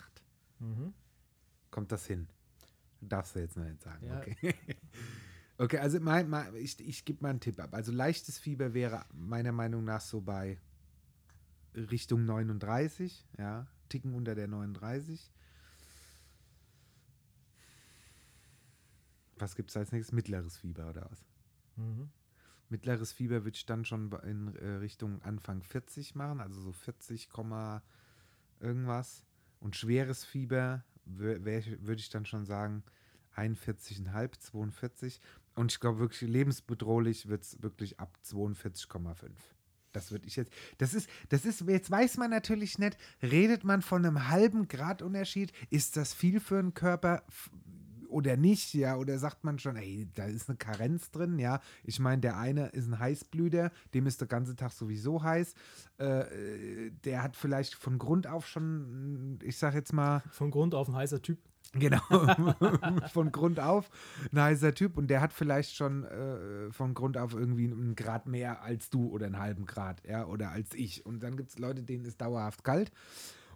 Mhm. 0.58 0.92
Kommt 1.70 1.92
das 1.92 2.06
hin? 2.06 2.28
Darfst 3.00 3.36
du 3.36 3.40
jetzt 3.40 3.56
noch 3.56 3.64
nicht 3.64 3.82
sagen. 3.82 4.06
Ja. 4.06 4.20
Okay. 4.20 4.54
okay, 5.58 5.78
also 5.78 6.00
mein, 6.00 6.28
mein, 6.28 6.54
ich, 6.56 6.80
ich 6.80 7.04
gebe 7.04 7.22
mal 7.22 7.30
einen 7.30 7.40
Tipp 7.40 7.60
ab. 7.60 7.74
Also 7.74 7.92
leichtes 7.92 8.38
Fieber 8.38 8.74
wäre 8.74 9.04
meiner 9.12 9.52
Meinung 9.52 9.84
nach 9.84 10.00
so 10.00 10.20
bei 10.20 10.58
Richtung 11.74 12.24
39, 12.24 13.26
ja, 13.38 13.66
Ticken 13.88 14.14
unter 14.14 14.34
der 14.34 14.48
39. 14.48 15.30
Was 19.36 19.56
gibt 19.56 19.70
es 19.70 19.76
als 19.76 19.92
nächstes? 19.92 20.12
Mittleres 20.12 20.56
Fieber 20.56 20.88
oder 20.90 21.10
was? 21.10 21.24
Mhm. 21.76 22.10
Mittleres 22.68 23.12
Fieber 23.12 23.44
würde 23.44 23.56
ich 23.56 23.66
dann 23.66 23.84
schon 23.84 24.12
in 24.22 24.54
äh, 24.56 24.76
Richtung 24.76 25.20
Anfang 25.22 25.62
40 25.62 26.14
machen, 26.14 26.40
also 26.40 26.60
so 26.60 26.72
40, 26.72 27.28
Komma 27.28 27.82
irgendwas. 28.60 29.24
Und 29.60 29.76
schweres 29.76 30.24
Fieber 30.24 30.84
würde 31.04 31.94
ich 31.96 32.10
dann 32.10 32.26
schon 32.26 32.46
sagen 32.46 32.82
41,5, 33.36 34.38
42. 34.38 35.20
Und 35.54 35.72
ich 35.72 35.80
glaube 35.80 35.98
wirklich 35.98 36.28
lebensbedrohlich 36.28 37.28
wird 37.28 37.42
es 37.42 37.62
wirklich 37.62 38.00
ab 38.00 38.16
42,5. 38.24 39.30
Das 39.94 40.10
würde 40.10 40.26
ich 40.26 40.36
jetzt. 40.36 40.52
Das 40.78 40.92
ist, 40.92 41.08
das 41.28 41.44
ist, 41.44 41.62
jetzt 41.62 41.90
weiß 41.90 42.18
man 42.18 42.30
natürlich 42.30 42.78
nicht, 42.78 42.98
redet 43.22 43.64
man 43.64 43.80
von 43.80 44.04
einem 44.04 44.28
halben 44.28 44.68
Grad 44.68 45.02
Unterschied? 45.02 45.52
Ist 45.70 45.96
das 45.96 46.12
viel 46.12 46.40
für 46.40 46.58
einen 46.58 46.74
Körper? 46.74 47.22
Oder 48.08 48.36
nicht, 48.36 48.74
ja, 48.74 48.96
oder 48.96 49.18
sagt 49.18 49.42
man 49.42 49.58
schon, 49.58 49.74
ey, 49.76 50.08
da 50.14 50.26
ist 50.26 50.48
eine 50.48 50.56
Karenz 50.56 51.10
drin, 51.10 51.38
ja. 51.40 51.60
Ich 51.82 51.98
meine, 51.98 52.20
der 52.20 52.36
eine 52.36 52.68
ist 52.68 52.86
ein 52.86 52.98
Heißblüter, 52.98 53.72
dem 53.92 54.06
ist 54.06 54.20
der 54.20 54.28
ganze 54.28 54.54
Tag 54.54 54.70
sowieso 54.70 55.22
heiß. 55.22 55.54
Äh, 55.98 56.90
der 57.04 57.22
hat 57.24 57.36
vielleicht 57.36 57.74
von 57.74 57.98
Grund 57.98 58.28
auf 58.28 58.46
schon, 58.46 59.40
ich 59.42 59.58
sag 59.58 59.74
jetzt 59.74 59.92
mal, 59.92 60.22
Von 60.30 60.52
Grund 60.52 60.74
auf 60.74 60.88
ein 60.88 60.94
heißer 60.94 61.22
Typ. 61.22 61.38
Genau, 61.74 62.00
von 63.12 63.32
Grund 63.32 63.58
auf 63.58 63.90
ein 64.32 64.40
heißer 64.40 64.74
Typ 64.74 64.96
und 64.96 65.08
der 65.08 65.20
hat 65.20 65.32
vielleicht 65.32 65.74
schon 65.74 66.04
äh, 66.04 66.70
von 66.70 66.94
Grund 66.94 67.18
auf 67.18 67.34
irgendwie 67.34 67.64
einen 67.64 67.96
Grad 67.96 68.26
mehr 68.26 68.62
als 68.62 68.90
du 68.90 69.08
oder 69.08 69.26
einen 69.26 69.38
halben 69.38 69.66
Grad, 69.66 70.02
ja, 70.06 70.26
oder 70.26 70.50
als 70.50 70.72
ich. 70.74 71.04
Und 71.04 71.22
dann 71.22 71.36
gibt 71.36 71.50
es 71.50 71.58
Leute, 71.58 71.82
denen 71.82 72.04
ist 72.04 72.20
dauerhaft 72.20 72.62
kalt 72.64 72.92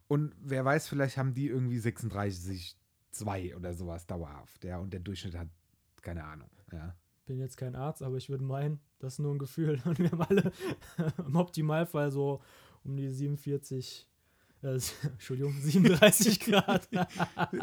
und 0.09 0.35
wer 0.41 0.65
weiß, 0.65 0.89
vielleicht 0.89 1.17
haben 1.17 1.35
die 1.35 1.49
irgendwie 1.49 1.79
36, 1.79 2.77
2 3.13 3.57
oder 3.57 3.73
sowas 3.75 4.07
dauerhaft, 4.07 4.65
ja, 4.65 4.79
und 4.79 4.93
der 4.93 5.01
Durchschnitt 5.01 5.37
hat 5.37 5.49
keine 6.03 6.25
Ahnung, 6.25 6.51
ja. 6.73 6.95
Bin 7.27 7.39
jetzt 7.39 7.59
kein 7.59 7.75
Arzt, 7.75 8.03
aber 8.03 8.17
ich 8.17 8.31
würde 8.31 8.45
meinen, 8.45 8.81
das 8.99 9.15
ist 9.15 9.19
nur 9.19 9.35
ein 9.35 9.39
Gefühl. 9.39 9.83
Und 9.85 9.99
wir 9.99 10.11
haben 10.11 10.23
alle 10.23 10.53
im 11.19 11.37
Optimalfall 11.37 12.11
so 12.11 12.41
um 12.85 12.97
die 12.97 13.11
47, 13.11 14.08
äh, 14.63 14.79
Entschuldigung, 15.13 15.53
37 15.61 16.41
Grad. 16.47 16.89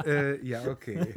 äh, 0.05 0.45
ja, 0.45 0.67
okay. 0.67 1.13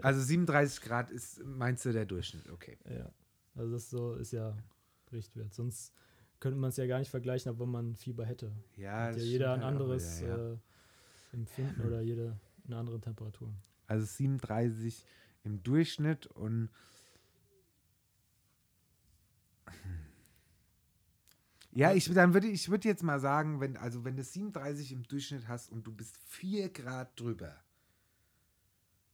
Also 0.00 0.20
37 0.20 0.80
Grad 0.82 1.10
ist, 1.10 1.44
meinst 1.44 1.84
du, 1.84 1.92
der 1.92 2.06
Durchschnitt, 2.06 2.48
okay. 2.50 2.78
ja, 2.88 3.10
also 3.54 3.72
das 3.72 3.90
so 3.90 4.14
ist 4.14 4.32
ja 4.32 4.56
Richtwert. 5.12 5.54
Sonst 5.54 5.92
könnte 6.40 6.58
man 6.58 6.70
es 6.70 6.76
ja 6.76 6.86
gar 6.86 6.98
nicht 6.98 7.10
vergleichen, 7.10 7.58
wenn 7.58 7.68
man 7.68 7.96
Fieber 7.96 8.24
hätte. 8.24 8.52
Ja, 8.76 9.06
Hat 9.06 9.16
ja 9.16 9.22
jeder 9.22 9.54
ein 9.54 9.64
halt 9.64 9.72
anderes 9.74 10.20
wieder, 10.22 10.36
ja. 10.36 10.52
äh, 10.52 10.58
Empfinden 11.32 11.80
oder 11.82 12.00
jede 12.00 12.38
eine 12.66 12.76
andere 12.76 13.00
Temperatur. 13.00 13.52
Also 13.86 14.04
37 14.04 15.04
im 15.44 15.62
Durchschnitt 15.62 16.26
und 16.26 16.68
ja, 21.78 21.92
ich, 21.92 22.12
dann 22.12 22.34
würde 22.34 22.48
ich 22.48 22.68
würde 22.70 22.88
jetzt 22.88 23.04
mal 23.04 23.20
sagen, 23.20 23.60
wenn, 23.60 23.76
also 23.76 24.04
wenn 24.04 24.16
du 24.16 24.24
37 24.24 24.90
im 24.90 25.04
Durchschnitt 25.04 25.46
hast 25.46 25.70
und 25.70 25.86
du 25.86 25.92
bist 25.92 26.18
4 26.26 26.70
Grad 26.70 27.18
drüber, 27.20 27.54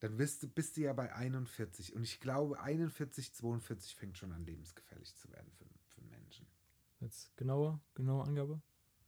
dann 0.01 0.17
bist 0.17 0.43
du, 0.43 0.49
bist 0.49 0.79
du 0.79 0.81
ja 0.81 0.95
bei 0.95 1.15
41. 1.15 1.95
Und 1.95 2.05
ich 2.05 2.21
glaube, 2.21 2.59
41, 2.59 3.35
42 3.35 3.95
fängt 3.95 4.17
schon 4.17 4.33
an, 4.33 4.47
lebensgefährlich 4.47 5.15
zu 5.15 5.31
werden 5.31 5.53
für, 5.53 5.67
für 5.89 6.01
Menschen. 6.07 6.47
Jetzt 7.01 7.37
genaue, 7.37 7.81
genaue 7.93 8.25
Angabe? 8.25 8.63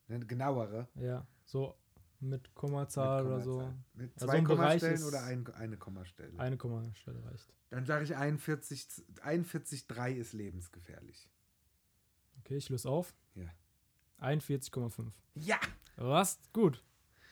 Eine 0.07 0.27
genauere. 0.27 0.87
Ja, 0.95 1.27
so 1.47 1.79
mit 2.21 2.55
Kommazahl 2.55 3.25
mit 3.25 3.33
oder 3.33 3.43
so. 3.43 3.73
Mit 3.95 4.13
Also 4.17 4.27
zwei 4.27 4.41
Bereich 4.43 4.83
Kommastellen 4.83 5.03
oder 5.05 5.23
ein, 5.23 5.47
eine 5.55 5.77
Kommastelle? 5.79 6.39
Eine 6.39 6.59
Kommastelle 6.59 7.25
reicht. 7.25 7.51
Dann 7.71 7.87
sage 7.87 8.05
ich 8.05 8.15
41, 8.15 8.87
41,3 9.23 10.13
ist 10.13 10.35
lebensgefährlich. 10.35 11.31
Okay, 12.41 12.59
ich 12.59 12.69
löse 12.69 12.91
auf. 12.91 13.15
Ja. 14.21 14.29
41,5. 14.33 15.11
Ja! 15.35 15.59
Was? 15.97 16.39
Gut. 16.53 16.83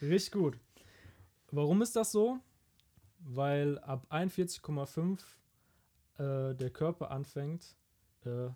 Richtig 0.00 0.32
gut. 0.32 0.58
Warum 1.50 1.82
ist 1.82 1.96
das 1.96 2.12
so? 2.12 2.38
Weil 3.18 3.78
ab 3.78 4.06
41,5 4.10 5.20
äh, 6.18 6.54
der 6.54 6.70
Körper 6.70 7.10
anfängt, 7.10 7.76
äh, 8.24 8.48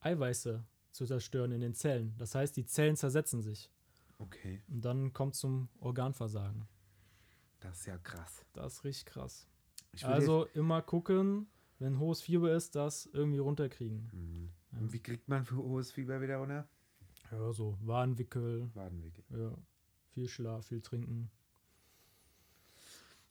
Eiweiße 0.00 0.64
zu 0.92 1.06
zerstören 1.06 1.52
in 1.52 1.60
den 1.60 1.74
Zellen. 1.74 2.14
Das 2.18 2.34
heißt, 2.34 2.56
die 2.56 2.64
Zellen 2.64 2.96
zersetzen 2.96 3.42
sich. 3.42 3.70
Okay, 4.18 4.62
Und 4.68 4.84
dann 4.84 5.12
kommt 5.12 5.34
zum 5.34 5.68
Organversagen. 5.80 6.68
das 7.60 7.80
ist 7.80 7.86
ja 7.86 7.98
krass. 7.98 8.44
Das 8.52 8.74
ist 8.74 8.84
richtig 8.84 9.06
krass. 9.06 9.46
Also 10.02 10.46
immer 10.54 10.82
gucken, 10.82 11.48
wenn 11.78 11.98
hohes 11.98 12.22
Fieber 12.22 12.52
ist, 12.54 12.74
das 12.74 13.06
irgendwie 13.12 13.38
runterkriegen. 13.38 14.08
Mhm. 14.12 14.50
Und 14.80 14.92
wie 14.92 15.00
kriegt 15.00 15.28
man 15.28 15.44
für 15.44 15.56
hohes 15.56 15.90
Fieber 15.90 16.20
wieder 16.20 16.36
runter? 16.38 16.68
Ja, 17.34 17.52
so 17.52 17.76
Wadenwickel, 17.80 18.70
Wadenwickel. 18.74 19.24
ja, 19.30 19.56
viel 20.12 20.28
Schlaf, 20.28 20.66
viel 20.66 20.80
trinken. 20.80 21.30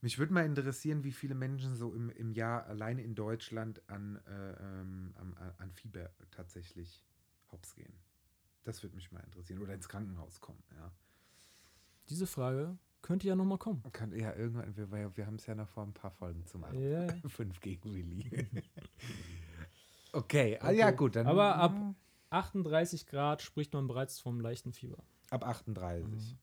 Mich 0.01 0.19
würde 0.19 0.33
mal 0.33 0.45
interessieren, 0.45 1.05
wie 1.05 1.13
viele 1.13 1.35
Menschen 1.35 1.77
so 1.77 1.93
im, 1.93 2.09
im 2.09 2.33
Jahr 2.33 2.65
alleine 2.65 3.01
in 3.01 3.15
Deutschland 3.15 3.81
an, 3.89 4.17
äh, 4.27 4.51
ähm, 4.59 5.13
an, 5.15 5.53
an 5.57 5.71
Fieber 5.71 6.09
tatsächlich 6.31 7.05
hops 7.51 7.75
gehen. 7.75 7.93
Das 8.63 8.83
würde 8.83 8.95
mich 8.95 9.11
mal 9.13 9.21
interessieren. 9.21 9.61
Oder 9.61 9.73
ins 9.73 9.87
Krankenhaus 9.87 10.41
kommen, 10.41 10.61
ja. 10.75 10.91
Diese 12.09 12.27
Frage 12.27 12.77
könnte 13.01 13.27
ja 13.27 13.35
nochmal 13.37 13.57
kommen. 13.57 13.81
Kann, 13.93 14.13
ja, 14.13 14.35
irgendwann, 14.35 14.75
wir, 14.75 15.15
wir, 15.15 15.25
haben 15.25 15.35
es 15.35 15.45
ja 15.45 15.55
noch 15.55 15.69
vor 15.69 15.83
ein 15.83 15.93
paar 15.93 16.11
Folgen 16.11 16.45
zu 16.45 16.57
machen. 16.57 16.81
Ja, 16.81 17.05
ja. 17.05 17.13
Fünf 17.29 17.61
gegen 17.61 17.93
Willi. 17.93 18.49
okay, 20.11 20.59
ah, 20.59 20.71
ja 20.71 20.87
Okay. 20.87 20.95
gut, 20.97 21.15
dann. 21.15 21.27
Aber 21.27 21.55
ab- 21.55 21.95
38 22.33 23.05
Grad 23.07 23.41
spricht 23.41 23.73
man 23.73 23.87
bereits 23.87 24.19
vom 24.19 24.39
leichten 24.39 24.73
Fieber. 24.73 24.97
ab 25.29 25.45
38. 25.45 26.05
Mhm. 26.05 26.37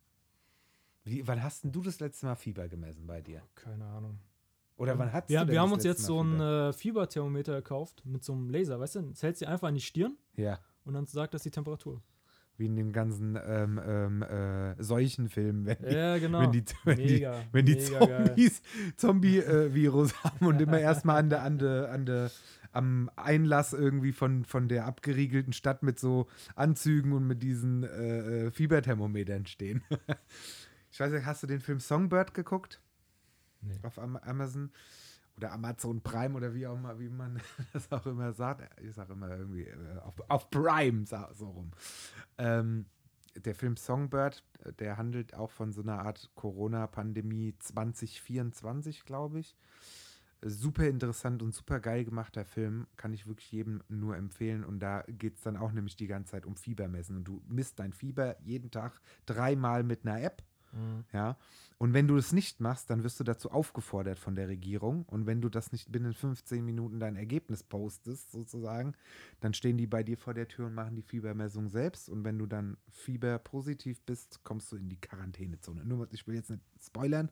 Wie, 1.05 1.27
wann 1.27 1.43
hast 1.43 1.65
denn 1.65 1.73
du 1.73 1.83
das 1.83 1.99
letzte 2.01 2.27
Mal 2.27 2.35
Fieber 2.37 2.69
gemessen 2.69 3.07
bei 3.07 3.21
dir? 3.21 3.43
Keine 3.55 3.85
Ahnung. 3.87 4.19
Oder 4.77 4.99
wann 4.99 5.13
hast 5.13 5.29
Wir, 5.29 5.45
du 5.45 5.53
wir 5.53 5.61
haben 5.61 5.73
uns 5.73 5.85
jetzt 5.85 6.03
Mal 6.03 6.07
so 6.07 6.23
ein 6.23 6.41
äh, 6.41 6.73
Fieberthermometer 6.73 7.57
gekauft 7.57 8.03
mit 8.07 8.25
so 8.25 8.33
einem 8.33 8.49
Laser, 8.51 8.79
weißt 8.81 8.97
du? 8.97 9.03
Das 9.03 9.23
hält 9.23 9.37
sie 9.39 9.47
einfach 9.47 9.69
an 9.69 9.75
die 9.75 9.81
Stirn 9.81 10.17
Ja, 10.37 10.59
und 10.85 10.95
dann 10.95 11.07
sagt 11.07 11.35
das 11.35 11.43
die 11.43 11.51
Temperatur. 11.51 12.01
wie 12.57 12.67
in 12.67 12.77
den 12.77 12.93
ganzen 12.93 13.37
ähm, 13.43 13.81
ähm, 13.85 14.23
äh, 14.23 14.83
Seuchenfilmen, 14.83 15.67
wenn 15.67 15.79
die, 15.83 15.95
Ja, 15.95 16.19
genau. 16.19 16.41
wenn 16.41 16.53
die, 16.53 16.65
wenn 16.85 16.97
die, 16.99 17.05
mega, 17.05 17.43
wenn 17.53 17.67
die 17.67 17.75
mega 17.75 17.99
geil. 18.07 18.25
Zombies 18.27 18.63
Zombie-Virus 18.97 20.25
haben 20.25 20.47
und 20.47 20.61
immer 20.61 20.79
erstmal 20.79 21.17
an 21.19 21.31
der, 21.31 21.43
an 21.43 21.59
der, 21.59 21.91
an 21.91 22.07
der, 22.07 22.31
am 22.73 23.11
Einlass 23.17 23.73
irgendwie 23.73 24.13
von, 24.13 24.45
von 24.45 24.69
der 24.69 24.87
abgeriegelten 24.87 25.53
Stadt 25.53 25.83
mit 25.83 25.99
so 25.99 26.29
Anzügen 26.55 27.13
und 27.13 27.27
mit 27.27 27.43
diesen 27.43 27.83
äh, 27.83 28.47
äh, 28.47 28.51
Fieberthermometern 28.51 29.47
stehen. 29.47 29.83
ich 30.91 31.01
weiß 31.01 31.13
nicht, 31.13 31.27
hast 31.27 31.43
du 31.43 31.47
den 31.47 31.61
Film 31.61 31.81
Songbird 31.81 32.35
geguckt? 32.35 32.81
Nee. 33.63 33.79
Auf 33.83 33.99
Am 33.99 34.17
Amazon 34.17 34.71
oder 35.37 35.53
Amazon 35.53 36.03
Prime 36.03 36.35
oder 36.37 36.55
wie 36.55 36.67
auch 36.67 36.77
immer, 36.77 36.99
wie 36.99 37.09
man 37.09 37.41
das 37.73 37.91
auch 37.93 38.07
immer 38.07 38.33
sagt. 38.33 38.69
Ich 38.83 38.95
sage 38.95 39.15
immer 39.15 39.31
irgendwie 39.31 39.65
äh, 39.65 39.99
auf, 40.03 40.15
auf 40.29 40.51
Prime, 40.51 41.05
so 41.07 41.49
rum. 41.49 41.71
Ähm, 42.39 42.87
der 43.37 43.55
Film 43.55 43.77
Songbird, 43.77 44.43
der 44.79 44.97
handelt 44.97 45.35
auch 45.35 45.51
von 45.51 45.73
so 45.73 45.83
einer 45.83 46.01
Art 46.01 46.31
Corona-Pandemie 46.35 47.55
2024, 47.59 49.05
glaube 49.05 49.41
ich. 49.41 49.57
Super 50.43 50.89
interessant 50.89 51.43
und 51.43 51.55
super 51.55 51.81
geil 51.81 52.05
gemachter 52.05 52.45
Film, 52.47 52.87
kann 52.97 53.13
ich 53.13 53.27
wirklich 53.27 53.53
jedem 53.53 53.83
nur 53.89 54.17
empfehlen. 54.17 54.65
Und 54.65 54.81
da 54.81 55.05
geht 55.07 55.37
es 55.37 55.43
dann 55.43 55.57
auch 55.57 55.73
nämlich 55.73 55.97
die 55.97 56.07
ganze 56.07 56.33
Zeit 56.33 56.47
um 56.47 56.57
Fiebermessen. 56.57 57.17
Und 57.17 57.25
du 57.25 57.43
misst 57.47 57.79
dein 57.79 57.93
Fieber 57.93 58.41
jeden 58.41 58.71
Tag 58.71 59.01
dreimal 59.27 59.83
mit 59.83 60.07
einer 60.07 60.23
App. 60.23 60.43
Mhm. 60.73 61.05
Ja. 61.13 61.37
Und 61.79 61.95
wenn 61.95 62.07
du 62.07 62.19
es 62.19 62.33
nicht 62.33 62.61
machst, 62.61 62.91
dann 62.91 63.05
wirst 63.05 63.19
du 63.21 63.25
dazu 63.25 63.51
aufgefordert 63.51 64.19
von 64.19 64.35
der 64.35 64.49
Regierung. 64.49 65.05
Und 65.07 65.27
wenn 65.27 65.41
du 65.41 65.49
das 65.49 65.73
nicht 65.73 65.91
binnen 65.91 66.13
15 66.13 66.63
Minuten 66.63 67.01
dein 67.01 67.17
Ergebnis 67.17 67.63
postest, 67.63 68.33
sozusagen, 68.33 68.93
dann 69.41 69.55
stehen 69.55 69.79
die 69.79 69.87
bei 69.87 70.03
dir 70.03 70.19
vor 70.19 70.35
der 70.35 70.47
Tür 70.47 70.67
und 70.67 70.75
machen 70.75 70.95
die 70.95 71.03
Fiebermessung 71.03 71.71
selbst. 71.71 72.11
Und 72.11 72.23
wenn 72.25 72.39
du 72.39 72.47
dann 72.47 72.77
fieberpositiv 72.91 74.03
bist, 74.03 74.45
kommst 74.45 74.71
du 74.73 74.77
in 74.77 74.91
die 74.91 75.01
Quarantänezone. 75.01 75.85
Nur, 75.85 76.07
ich 76.13 76.27
will 76.27 76.35
jetzt 76.35 76.51
nicht 76.51 76.63
spoilern, 76.83 77.31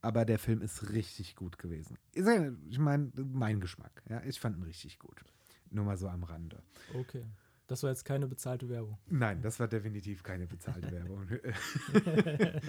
aber 0.00 0.24
der 0.24 0.38
Film 0.38 0.62
ist 0.62 0.90
richtig 0.90 1.34
gut 1.34 1.58
gewesen. 1.58 1.98
Ich 2.14 2.78
meine, 2.78 3.10
mein 3.16 3.58
Geschmack. 3.58 4.02
Ja, 4.08 4.22
ich 4.22 4.38
fand 4.38 4.56
ihn 4.58 4.62
richtig 4.62 5.00
gut. 5.00 5.24
Nur 5.70 5.84
mal 5.84 5.98
so 5.98 6.08
am 6.08 6.22
Rande. 6.22 6.62
Okay. 6.94 7.24
Das 7.68 7.82
war 7.82 7.90
jetzt 7.90 8.04
keine 8.04 8.26
bezahlte 8.26 8.68
Werbung. 8.70 8.98
Nein, 9.08 9.42
das 9.42 9.60
war 9.60 9.68
definitiv 9.68 10.22
keine 10.22 10.46
bezahlte 10.46 10.90
Werbung. 10.90 11.28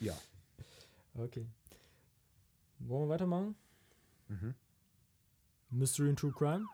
ja. 0.00 0.14
Okay. 1.14 1.46
Wollen 2.80 3.04
wir 3.04 3.08
weitermachen? 3.08 3.54
Mhm. 4.28 4.54
Mystery 5.70 6.08
and 6.08 6.18
True 6.18 6.32
Crime. 6.32 6.66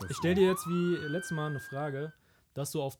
Das 0.00 0.10
Ich 0.10 0.16
stelle 0.18 0.34
dir 0.34 0.48
jetzt 0.48 0.66
wie 0.66 0.96
letztes 1.08 1.34
Mal 1.34 1.50
eine 1.50 1.60
Frage, 1.60 2.12
dass 2.52 2.72
du 2.72 2.82
auf 2.82 2.98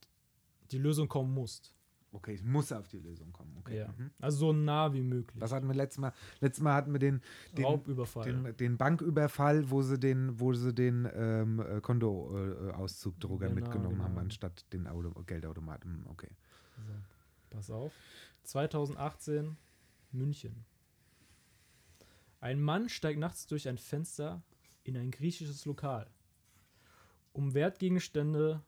die 0.70 0.78
Lösung 0.78 1.06
kommen 1.06 1.34
musst. 1.34 1.74
Okay, 2.14 2.34
ich 2.34 2.44
muss 2.44 2.70
auf 2.72 2.88
die 2.88 2.98
Lösung 2.98 3.32
kommen. 3.32 3.56
Okay. 3.60 3.78
Ja. 3.78 3.88
Mhm. 3.88 4.10
Also 4.20 4.36
so 4.38 4.52
nah 4.52 4.92
wie 4.92 5.00
möglich. 5.00 5.40
Was 5.40 5.50
hatten 5.50 5.66
wir 5.66 5.74
letztes 5.74 5.98
Mal? 5.98 6.12
Letztes 6.40 6.62
Mal 6.62 6.74
hatten 6.74 6.92
wir 6.92 6.98
den, 6.98 7.22
den, 7.56 7.64
Raubüberfall. 7.64 8.24
den, 8.24 8.56
den 8.56 8.76
Banküberfall, 8.76 9.70
wo 9.70 9.80
sie 9.80 9.98
den, 9.98 10.38
wo 10.38 10.52
sie 10.52 10.74
den 10.74 11.08
ähm, 11.14 11.60
äh, 11.60 11.80
Kontoauszugdrucker 11.80 13.48
Genau, 13.48 13.54
mitgenommen 13.60 14.02
haben, 14.02 14.10
genau. 14.12 14.20
anstatt 14.24 14.70
den 14.74 14.86
Auto 14.86 15.10
Geldautomaten. 15.22 16.04
Okay. 16.08 16.28
So, 16.76 16.92
pass 17.50 17.70
auf. 17.70 17.92
2018 18.44 19.56
München. 20.12 20.66
Ein 22.40 22.60
Mann 22.60 22.88
steigt 22.90 23.18
nachts 23.20 23.46
durch 23.46 23.68
ein 23.68 23.78
Fenster 23.78 24.42
in 24.84 24.96
ein 24.96 25.10
griechisches 25.10 25.64
Lokal, 25.64 26.10
um 27.32 27.54
Wertgegenstände 27.54 28.60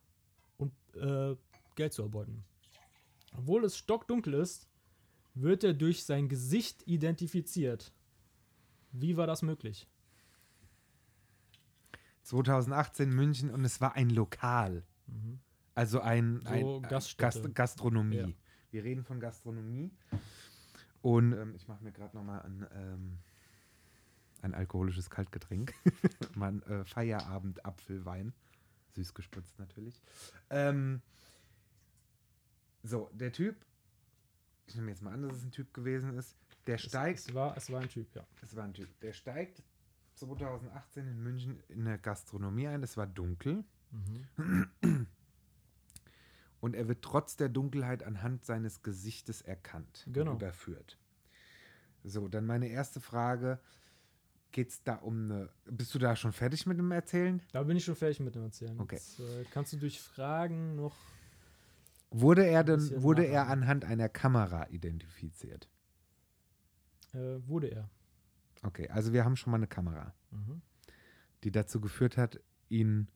und 0.57 0.73
äh, 0.97 1.37
Geld 1.75 1.93
zu 1.93 2.03
erbeuten. 2.03 2.45
Obwohl 3.37 3.65
es 3.65 3.77
stockdunkel 3.77 4.35
ist, 4.35 4.69
wird 5.35 5.65
er 5.65 5.75
durch 5.75 6.05
sein 6.05 6.29
Gesicht 6.29 6.87
identifiziert. 6.87 7.93
Wie 8.93 9.17
war 9.17 9.27
das 9.27 9.43
möglich? 9.43 9.89
2018 12.23 13.11
München 13.11 13.51
und 13.51 13.65
es 13.65 13.81
war 13.81 13.95
ein 13.95 14.09
Lokal. 14.09 14.85
Mhm. 15.07 15.41
Also 15.75 16.01
ein, 16.01 16.41
So 16.41 16.49
ein 16.49 16.83
Gaststätte. 16.83 17.43
Gast, 17.43 17.55
Gastronomie. 17.55 18.17
Ja. 18.17 18.29
Wir 18.71 18.85
reden 18.85 19.05
von 19.05 19.21
Gastronomie. 19.21 19.91
Und 21.03 21.33
ähm, 21.33 21.55
ich 21.55 21.69
mache 21.69 21.85
mir 21.85 21.93
gerade 21.93 22.17
nochmal 22.17 22.41
ein, 22.43 22.67
ähm, 22.75 23.19
ein 24.43 24.55
alkoholisches 24.55 25.11
Kaltgetränk. 25.11 25.75
mein 26.35 26.63
äh, 26.63 26.85
Feierabend 26.85 27.65
Apfelwein. 27.67 28.33
Süß 28.95 29.13
gespritzt 29.13 29.59
natürlich. 29.59 30.01
Ähm, 30.51 31.03
so, 32.85 33.11
der 33.13 33.33
Typ, 33.33 33.57
ich 34.67 34.77
nehme 34.77 34.91
jetzt 34.91 35.03
mal 35.03 35.13
an, 35.13 35.23
dass 35.23 35.37
es 35.39 35.43
ein 35.45 35.51
Typ 35.51 35.75
gewesen 35.75 36.17
ist, 36.17 36.37
der 36.67 36.77
Es, 36.77 36.83
steigt, 36.83 37.19
es, 37.19 37.35
war, 37.35 37.57
es 37.57 37.71
war 37.71 37.81
ein 37.81 37.89
Typ, 37.89 38.15
ja. 38.15 38.25
es 38.43 38.55
war 38.55 38.65
ein 38.65 38.73
Typ, 38.75 38.89
der 39.01 39.13
steigt 39.13 39.63
2018 40.15 41.07
in 41.09 41.23
München 41.23 41.61
in 41.69 41.85
der 41.85 41.99
Gastronomie 41.99 42.69
ein, 42.69 42.83
es 42.83 42.97
war 42.97 43.07
dunkel. 43.07 43.65
Mhm. 43.91 45.07
Und 46.61 46.75
er 46.75 46.89
wird 46.89 47.03
trotz 47.03 47.37
der 47.37 47.49
Dunkelheit 47.51 48.03
anhand 48.03 48.45
seines 48.47 48.83
Gesichtes 48.83 49.43
erkannt 49.43 50.05
Genau. 50.11 50.31
und 50.33 50.37
überführt. 50.39 50.99
So, 52.05 52.29
dann 52.29 52.47
meine 52.47 52.69
erste 52.69 53.01
Frage. 53.01 53.59
Geht 54.51 54.71
es 54.71 54.83
da 54.85 54.95
um 54.97 55.25
eine. 55.31 55.49
Bist 55.67 55.95
du 55.95 55.99
da 55.99 56.15
schon 56.15 56.33
fertig 56.33 56.65
mit 56.65 56.79
dem 56.79 56.91
Erzählen? 56.93 57.43
Da 57.53 57.65
bin 57.65 57.77
ich 57.77 57.85
schon 57.85 57.97
fertig 57.97 58.21
mit 58.21 58.35
dem 58.37 58.45
Erzählen. 58.45 58.79
Okay. 58.81 58.95
Jetzt, 58.97 59.19
äh, 59.19 59.45
kannst 59.51 59.73
du 59.73 59.79
durch 59.79 60.01
Fragen 60.01 60.77
noch. 60.77 60.97
Wurde 62.17 62.47
er 62.47 62.63
denn, 62.63 63.03
wurde 63.03 63.25
er 63.27 63.49
anhand 63.49 63.85
einer 63.85 64.09
Kamera 64.09 64.69
identifiziert? 64.69 65.69
Äh, 67.13 67.41
wurde 67.49 67.67
er. 67.73 67.91
Okay, 68.63 68.89
also 68.89 69.13
wir 69.13 69.25
haben 69.25 69.35
schon 69.35 69.51
mal 69.51 69.57
eine 69.57 69.67
Kamera, 69.67 70.15
Mhm. 70.31 70.63
die 71.43 71.51
dazu 71.51 71.81
geführt 71.81 72.17
hat, 72.17 72.39
ihn 72.69 73.09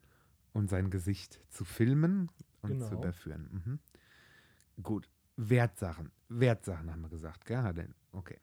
und 0.52 0.68
sein 0.68 0.90
Gesicht 0.90 1.40
zu 1.48 1.64
filmen 1.64 2.28
und 2.60 2.80
zu 2.80 2.88
Genau. 2.88 2.98
überführen. 3.00 3.62
Mhm. 3.64 4.82
Gut, 4.82 5.08
Wertsachen. 5.36 6.10
Wertsachen 6.28 6.90
haben 6.90 7.02
wir 7.02 7.08
gesagt, 7.08 7.44
gell? 7.44 7.62
Hat 7.62 7.76
Okay. 8.10 8.40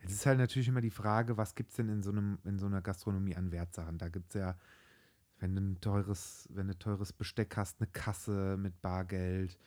Jetzt 0.00 0.12
ist 0.12 0.26
halt 0.26 0.38
natürlich 0.38 0.68
immer 0.68 0.80
die 0.80 0.90
Frage, 0.90 1.36
was 1.36 1.56
gibt 1.56 1.70
es 1.70 1.76
denn 1.76 1.88
in 1.88 2.04
so, 2.04 2.12
einem, 2.12 2.38
in 2.44 2.60
so 2.60 2.66
einer 2.66 2.82
Gastronomie 2.82 3.34
an 3.34 3.50
Wertsachen? 3.50 3.98
Da 3.98 4.08
gibt 4.08 4.28
es 4.32 4.40
ja, 4.40 4.56
wenn 5.40 5.56
du 5.56 5.60
ein 5.60 5.80
teures, 5.80 6.48
wenn 6.52 6.68
du 6.68 6.78
teures 6.78 7.12
Besteck 7.12 7.56
hast, 7.56 7.80
eine 7.80 7.90
Kasse 7.90 8.56
mit 8.56 8.80
Bargeld, 8.80 9.58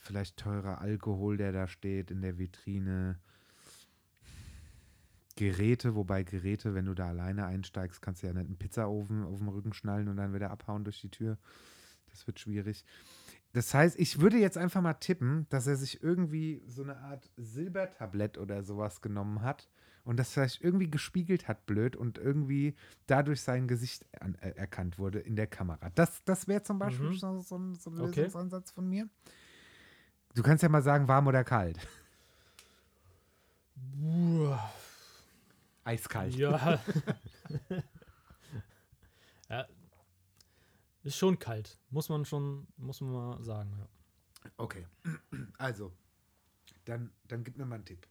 vielleicht 0.00 0.36
teurer 0.36 0.80
Alkohol, 0.80 1.36
der 1.36 1.52
da 1.52 1.68
steht 1.68 2.10
in 2.10 2.22
der 2.22 2.38
Vitrine. 2.38 3.18
Geräte, 5.36 5.94
wobei 5.94 6.22
Geräte, 6.22 6.74
wenn 6.74 6.84
du 6.84 6.94
da 6.94 7.08
alleine 7.08 7.46
einsteigst, 7.46 8.02
kannst 8.02 8.22
du 8.22 8.26
ja 8.26 8.32
nicht 8.34 8.46
einen 8.46 8.58
Pizzaofen 8.58 9.24
auf 9.24 9.38
dem 9.38 9.48
Rücken 9.48 9.72
schnallen 9.72 10.08
und 10.08 10.16
dann 10.16 10.34
wieder 10.34 10.50
abhauen 10.50 10.84
durch 10.84 11.00
die 11.00 11.08
Tür. 11.10 11.38
Das 12.10 12.26
wird 12.26 12.40
schwierig. 12.40 12.84
Das 13.52 13.72
heißt, 13.72 13.98
ich 13.98 14.20
würde 14.20 14.36
jetzt 14.38 14.58
einfach 14.58 14.82
mal 14.82 14.94
tippen, 14.94 15.46
dass 15.48 15.66
er 15.66 15.76
sich 15.76 16.02
irgendwie 16.02 16.62
so 16.66 16.82
eine 16.82 16.96
Art 16.98 17.30
Silbertablett 17.36 18.38
oder 18.38 18.62
sowas 18.62 19.00
genommen 19.00 19.42
hat 19.42 19.70
und 20.04 20.18
das 20.18 20.32
vielleicht 20.32 20.62
irgendwie 20.62 20.90
gespiegelt 20.90 21.48
hat, 21.48 21.66
blöd, 21.66 21.96
und 21.96 22.18
irgendwie 22.18 22.74
dadurch 23.06 23.40
sein 23.40 23.66
Gesicht 23.66 24.04
an, 24.20 24.34
äh, 24.36 24.50
erkannt 24.50 24.98
wurde 24.98 25.20
in 25.20 25.36
der 25.36 25.46
Kamera. 25.46 25.90
Das, 25.94 26.22
das 26.24 26.48
wäre 26.48 26.62
zum 26.62 26.78
Beispiel 26.78 27.10
Mhm. 27.10 27.16
so, 27.16 27.40
so, 27.40 27.56
ein, 27.56 27.74
so 27.76 27.90
ein 27.90 27.98
Okay. 27.98 28.22
Lösungsansatz 28.22 28.72
von 28.72 28.88
mir. 28.88 29.08
Du 30.34 30.42
kannst 30.42 30.62
ja 30.62 30.68
mal 30.68 30.82
sagen, 30.82 31.08
warm 31.08 31.26
oder 31.26 31.44
kalt. 31.44 31.78
Uah, 34.00 34.72
Eiskalt. 35.84 36.34
ja. 36.34 36.80
ja. 39.48 39.66
Ist 41.02 41.16
schon 41.16 41.38
kalt. 41.38 41.78
Muss 41.90 42.08
man 42.08 42.24
schon, 42.24 42.66
muss 42.76 43.00
man 43.00 43.12
mal 43.12 43.42
sagen. 43.42 43.74
Ja. 43.78 43.88
Okay. 44.56 44.86
Also, 45.58 45.92
dann, 46.84 47.12
dann 47.28 47.44
gib 47.44 47.56
mir 47.56 47.66
mal 47.66 47.76
einen 47.76 47.84
Tipp. 47.84 48.06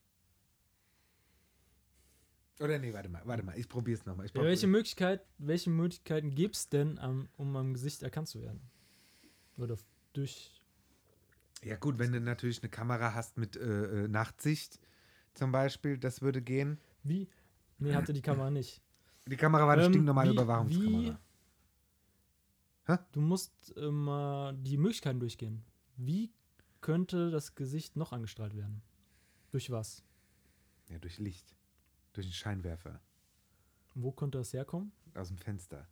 Oder 2.59 2.77
nee, 2.77 2.93
warte 2.93 3.09
mal, 3.09 3.21
warte 3.25 3.43
mal, 3.43 3.57
ich 3.57 3.69
probier's 3.69 4.05
nochmal. 4.05 4.27
Ja, 4.27 4.43
welche, 4.43 4.67
Möglichkeit, 4.67 5.25
welche 5.37 5.69
Möglichkeiten 5.69 6.35
gibt 6.35 6.55
es 6.55 6.69
denn, 6.69 6.99
am, 6.99 7.29
um 7.37 7.55
am 7.55 7.73
Gesicht 7.73 8.03
erkannt 8.03 8.27
zu 8.27 8.41
werden? 8.41 8.61
Oder 9.57 9.77
durch. 10.13 10.58
Ja 11.63 11.75
gut, 11.77 11.99
wenn 11.99 12.11
du 12.11 12.19
natürlich 12.21 12.61
eine 12.63 12.69
Kamera 12.69 13.13
hast 13.13 13.37
mit 13.37 13.55
äh, 13.55 14.05
äh, 14.05 14.07
Nachtsicht 14.07 14.79
zum 15.33 15.51
Beispiel, 15.51 15.97
das 15.97 16.21
würde 16.21 16.41
gehen. 16.41 16.79
Wie? 17.03 17.29
Nee, 17.77 17.93
hatte 17.93 18.13
die 18.13 18.21
Kamera 18.21 18.49
nicht. 18.51 18.81
Die 19.27 19.37
Kamera 19.37 19.65
war 19.67 19.73
eine 19.73 19.83
Ähm, 19.85 19.91
stinknormale 19.93 20.31
wie- 20.31 20.33
Überwachungskamera. 20.33 21.19
Du 23.11 23.21
musst 23.21 23.75
mal 23.77 24.55
die 24.57 24.77
Möglichkeiten 24.77 25.19
durchgehen. 25.19 25.63
Wie 25.95 26.33
könnte 26.81 27.29
das 27.29 27.53
Gesicht 27.53 27.95
noch 27.95 28.11
angestrahlt 28.13 28.55
werden? 28.55 28.81
Durch 29.51 29.69
was? 29.69 30.03
Ja, 30.89 30.97
durch 30.97 31.19
Licht. 31.19 31.55
Durch 32.13 32.25
einen 32.25 32.33
Scheinwerfer. 32.33 32.99
Wo 33.93 34.11
könnte 34.11 34.39
das 34.39 34.53
herkommen? 34.53 34.91
Aus 35.13 35.27
dem 35.27 35.37
Fenster. 35.37 35.87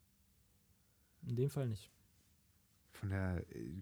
In 1.21 1.36
dem 1.36 1.49
Fall 1.51 1.67
nicht. 1.67 1.91
Von 2.93 3.10
der 3.10 3.45
äh, 3.56 3.82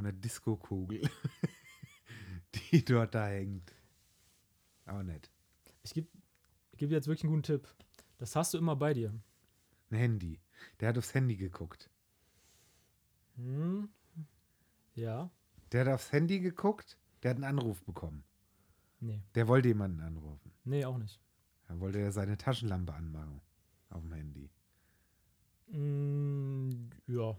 von 0.00 0.04
der 0.04 0.14
Disco-Kugel, 0.14 1.02
die 2.54 2.82
dort 2.82 3.14
da 3.14 3.26
hängt. 3.26 3.74
Aber 4.86 5.02
nett. 5.02 5.30
Ich 5.82 5.92
gebe 5.92 6.08
geb 6.78 6.88
dir 6.88 6.94
jetzt 6.94 7.06
wirklich 7.06 7.24
einen 7.24 7.34
guten 7.34 7.42
Tipp. 7.42 7.68
Das 8.16 8.34
hast 8.34 8.54
du 8.54 8.58
immer 8.58 8.76
bei 8.76 8.94
dir. 8.94 9.12
Ein 9.90 9.98
Handy. 9.98 10.40
Der 10.80 10.88
hat 10.88 10.96
aufs 10.96 11.12
Handy 11.12 11.36
geguckt. 11.36 11.90
Hm. 13.36 13.90
Ja. 14.94 15.30
Der 15.70 15.82
hat 15.82 15.88
aufs 15.92 16.12
Handy 16.12 16.40
geguckt, 16.40 16.96
der 17.22 17.32
hat 17.32 17.36
einen 17.36 17.58
Anruf 17.58 17.82
bekommen. 17.84 18.24
Nee. 19.00 19.22
Der 19.34 19.48
wollte 19.48 19.68
jemanden 19.68 20.00
anrufen. 20.00 20.50
Nee, 20.64 20.86
auch 20.86 20.96
nicht. 20.96 21.20
Da 21.68 21.78
wollte 21.78 21.98
er 21.98 22.10
seine 22.10 22.38
Taschenlampe 22.38 22.94
anmachen. 22.94 23.42
Auf 23.90 24.00
dem 24.00 24.14
Handy. 24.14 24.50
Mm, 25.66 26.88
ja. 27.06 27.36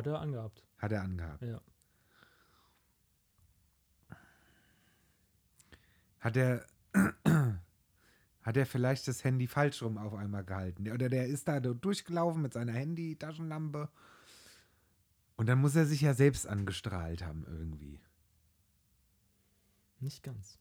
Hat 0.00 0.06
er 0.06 0.20
angehabt. 0.20 0.64
Hat 0.78 0.92
er 0.92 1.02
angehabt. 1.02 1.42
Ja. 1.42 1.60
Hat 6.20 6.36
er. 6.38 6.66
Hat 8.42 8.56
er 8.56 8.64
vielleicht 8.64 9.06
das 9.06 9.22
Handy 9.22 9.46
falsch 9.46 9.82
rum 9.82 9.98
auf 9.98 10.14
einmal 10.14 10.42
gehalten? 10.42 10.90
Oder 10.90 11.10
der 11.10 11.26
ist 11.26 11.46
da 11.46 11.60
durchgelaufen 11.60 12.40
mit 12.40 12.54
seiner 12.54 12.72
Handy-Taschenlampe. 12.72 13.90
Und 15.36 15.46
dann 15.46 15.60
muss 15.60 15.76
er 15.76 15.84
sich 15.84 16.00
ja 16.00 16.14
selbst 16.14 16.46
angestrahlt 16.46 17.22
haben 17.22 17.44
irgendwie. 17.46 18.00
Nicht 19.98 20.22
ganz. 20.22 20.58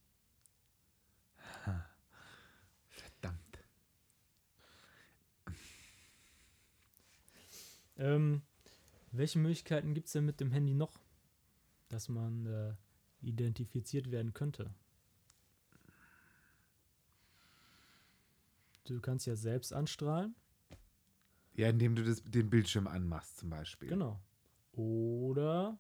Verdammt. 2.90 3.60
Ähm, 7.96 8.42
welche 9.12 9.40
Möglichkeiten 9.40 9.94
gibt 9.94 10.08
es 10.08 10.14
denn 10.14 10.26
mit 10.26 10.40
dem 10.40 10.52
Handy 10.52 10.74
noch, 10.74 11.00
dass 11.90 12.10
man 12.10 12.46
äh, 12.46 12.74
identifiziert 13.22 14.12
werden 14.12 14.34
könnte? 14.34 14.74
Du 18.86 19.00
kannst 19.00 19.28
ja 19.28 19.36
selbst 19.36 19.72
anstrahlen. 19.74 20.36
Ja, 21.54 21.70
indem 21.70 21.96
du 21.96 22.04
das, 22.04 22.24
den 22.24 22.50
Bildschirm 22.50 22.88
anmachst 22.88 23.38
zum 23.38 23.50
Beispiel. 23.50 23.90
Genau. 23.90 24.20
Oder. 24.74 25.78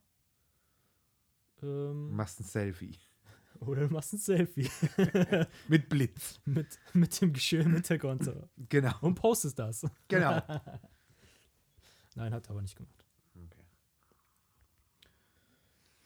Ähm, 1.61 2.11
Machst 2.11 2.39
ein 2.39 2.43
Selfie. 2.43 2.97
oder 3.59 3.87
du 3.87 3.93
machst 3.93 4.13
ein 4.13 4.19
Selfie 4.19 4.69
Mit 5.67 5.89
Blitz. 5.89 6.39
mit, 6.45 6.79
mit 6.93 7.19
dem 7.21 7.33
Geschirr 7.33 7.61
im 7.61 7.73
Hintergrund. 7.73 8.29
Genau. 8.69 8.93
und 9.01 9.15
postest 9.15 9.57
das. 9.57 9.85
Genau. 10.07 10.41
Nein, 12.15 12.33
hat 12.33 12.47
er 12.47 12.51
aber 12.51 12.61
nicht 12.61 12.75
gemacht. 12.75 13.05
Okay. 13.35 13.63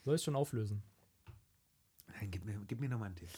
Soll 0.04 0.16
ich 0.16 0.24
schon 0.24 0.36
auflösen? 0.36 0.84
Nein, 2.08 2.30
gib 2.30 2.46
mir, 2.46 2.60
gib 2.68 2.80
mir 2.80 2.90
nochmal 2.90 3.08
einen 3.08 3.16
Tipp. 3.16 3.30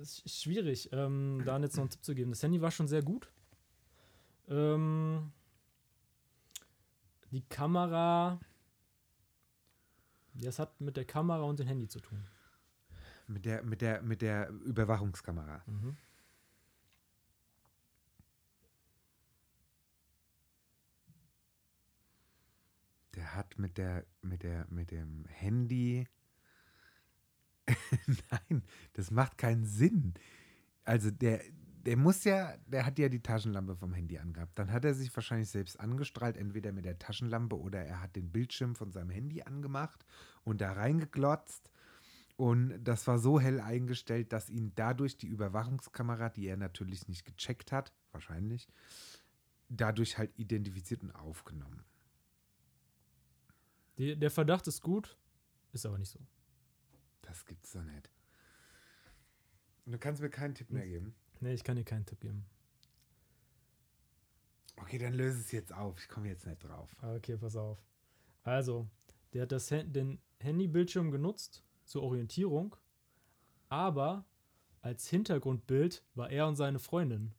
Es 0.00 0.20
ist 0.20 0.42
schwierig, 0.42 0.90
ähm, 0.92 1.42
da 1.44 1.58
jetzt 1.58 1.76
noch 1.76 1.82
einen 1.82 1.90
Tipp 1.90 2.04
zu 2.04 2.14
geben. 2.14 2.30
Das 2.30 2.42
Handy 2.42 2.60
war 2.60 2.70
schon 2.70 2.88
sehr 2.88 3.02
gut. 3.02 3.28
Ähm, 4.48 5.32
die 7.30 7.42
Kamera. 7.42 8.38
Das 10.34 10.58
hat 10.58 10.80
mit 10.80 10.96
der 10.96 11.04
Kamera 11.04 11.42
und 11.42 11.58
dem 11.58 11.66
Handy 11.66 11.88
zu 11.88 12.00
tun. 12.00 12.24
Mit 13.26 13.44
der, 13.44 13.62
mit 13.62 13.80
der, 13.80 14.02
mit 14.02 14.22
der 14.22 14.50
Überwachungskamera. 14.50 15.62
Mhm. 15.66 15.96
Hat 23.34 23.58
mit 23.58 23.78
der, 23.78 24.06
mit 24.22 24.42
der, 24.42 24.66
mit 24.70 24.90
dem 24.90 25.24
Handy. 25.26 26.06
Nein, 28.06 28.62
das 28.94 29.10
macht 29.10 29.38
keinen 29.38 29.64
Sinn. 29.64 30.14
Also 30.84 31.10
der, 31.10 31.40
der 31.84 31.96
muss 31.96 32.24
ja, 32.24 32.56
der 32.66 32.84
hat 32.84 32.98
ja 32.98 33.08
die 33.08 33.22
Taschenlampe 33.22 33.76
vom 33.76 33.92
Handy 33.94 34.18
angehabt. 34.18 34.58
Dann 34.58 34.72
hat 34.72 34.84
er 34.84 34.94
sich 34.94 35.14
wahrscheinlich 35.16 35.50
selbst 35.50 35.78
angestrahlt, 35.80 36.36
entweder 36.36 36.72
mit 36.72 36.84
der 36.84 36.98
Taschenlampe 36.98 37.58
oder 37.58 37.80
er 37.84 38.00
hat 38.00 38.16
den 38.16 38.30
Bildschirm 38.30 38.74
von 38.74 38.90
seinem 38.90 39.10
Handy 39.10 39.42
angemacht 39.42 40.04
und 40.44 40.60
da 40.60 40.72
reingeglotzt. 40.72 41.70
Und 42.36 42.82
das 42.82 43.06
war 43.06 43.18
so 43.18 43.38
hell 43.38 43.60
eingestellt, 43.60 44.32
dass 44.32 44.48
ihn 44.48 44.72
dadurch 44.74 45.16
die 45.18 45.26
Überwachungskamera, 45.26 46.30
die 46.30 46.46
er 46.46 46.56
natürlich 46.56 47.06
nicht 47.06 47.24
gecheckt 47.24 47.70
hat, 47.70 47.92
wahrscheinlich, 48.12 48.68
dadurch 49.68 50.16
halt 50.16 50.32
identifiziert 50.38 51.02
und 51.02 51.14
aufgenommen. 51.14 51.84
Die, 54.00 54.16
der 54.16 54.30
Verdacht 54.30 54.66
ist 54.66 54.80
gut, 54.80 55.18
ist 55.72 55.84
aber 55.84 55.98
nicht 55.98 56.08
so. 56.08 56.18
Das 57.20 57.44
gibt's 57.44 57.72
doch 57.72 57.82
nicht. 57.82 58.08
Du 59.84 59.98
kannst 59.98 60.22
mir 60.22 60.30
keinen 60.30 60.54
Tipp 60.54 60.70
mehr 60.70 60.86
geben. 60.86 61.14
Nee, 61.40 61.52
ich 61.52 61.62
kann 61.62 61.76
dir 61.76 61.84
keinen 61.84 62.06
Tipp 62.06 62.18
geben. 62.20 62.46
Okay, 64.76 64.96
dann 64.96 65.12
löse 65.12 65.40
es 65.40 65.52
jetzt 65.52 65.74
auf. 65.74 66.00
Ich 66.00 66.08
komme 66.08 66.28
jetzt 66.28 66.46
nicht 66.46 66.64
drauf. 66.64 66.96
Ah, 67.02 67.14
Okay, 67.16 67.36
pass 67.36 67.56
auf. 67.56 67.76
Also, 68.42 68.88
der 69.34 69.42
hat 69.42 69.52
das, 69.52 69.68
den 69.68 70.18
Handybildschirm 70.38 71.10
genutzt 71.10 71.62
zur 71.84 72.02
Orientierung, 72.02 72.76
aber 73.68 74.24
als 74.80 75.08
Hintergrundbild 75.08 76.02
war 76.14 76.30
er 76.30 76.48
und 76.48 76.56
seine 76.56 76.78
Freundin. 76.78 77.34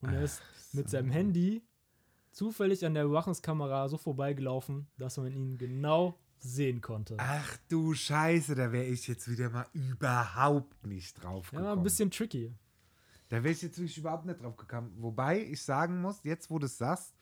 Und 0.00 0.14
er 0.14 0.22
ist 0.22 0.42
mit 0.72 0.88
so. 0.88 0.96
seinem 0.96 1.12
Handy 1.12 1.62
zufällig 2.30 2.84
an 2.86 2.94
der 2.94 3.04
Überwachungskamera 3.04 3.88
so 3.88 3.96
vorbeigelaufen, 3.98 4.86
dass 4.98 5.16
man 5.16 5.32
ihn 5.32 5.58
genau 5.58 6.18
sehen 6.38 6.80
konnte. 6.80 7.16
Ach 7.18 7.56
du 7.68 7.92
Scheiße, 7.94 8.54
da 8.54 8.72
wäre 8.72 8.86
ich 8.86 9.06
jetzt 9.08 9.30
wieder 9.30 9.50
mal 9.50 9.66
überhaupt 9.72 10.86
nicht 10.86 11.22
drauf 11.22 11.46
ja, 11.46 11.50
gekommen. 11.58 11.64
war 11.66 11.76
ein 11.76 11.82
bisschen 11.82 12.10
tricky. 12.10 12.54
Da 13.28 13.42
wäre 13.44 13.52
ich 13.52 13.62
jetzt 13.62 13.78
wirklich 13.78 13.98
überhaupt 13.98 14.24
nicht 14.26 14.40
drauf 14.42 14.56
gekommen. 14.56 14.92
Wobei 14.98 15.40
ich 15.44 15.62
sagen 15.62 16.00
muss, 16.00 16.24
jetzt 16.24 16.50
wo 16.50 16.58
du 16.58 16.66
es 16.66 16.78
sagst, 16.78 17.14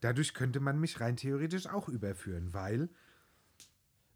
dadurch 0.00 0.34
könnte 0.34 0.60
man 0.60 0.78
mich 0.78 1.00
rein 1.00 1.16
theoretisch 1.16 1.66
auch 1.66 1.88
überführen, 1.88 2.52
weil, 2.52 2.88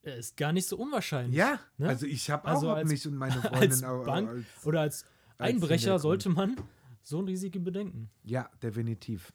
Er 0.02 0.16
ist 0.16 0.36
gar 0.36 0.52
nicht 0.52 0.68
so 0.68 0.76
unwahrscheinlich. 0.76 1.36
ja, 1.36 1.58
Ne? 1.78 1.88
also 1.88 2.04
ich 2.06 2.30
habe 2.30 2.44
auch 2.46 2.50
Also 2.54 2.70
auf 2.70 2.76
als- 2.76 2.90
mich 2.90 3.06
und 3.08 3.16
meine 3.16 3.34
als 3.52 3.80
Freundin 3.80 3.84
au- 3.84 4.04
Bank 4.04 4.28
als, 4.28 4.66
Oder 4.66 4.80
als 4.82 5.04
als 5.38 5.50
Einbrecher 5.54 5.98
sollte 5.98 6.28
man 6.28 6.54
so 7.02 7.18
ein 7.18 7.24
Risiko 7.24 7.58
bedenken. 7.60 8.10
Ja, 8.22 8.48
definitiv. 8.62 9.32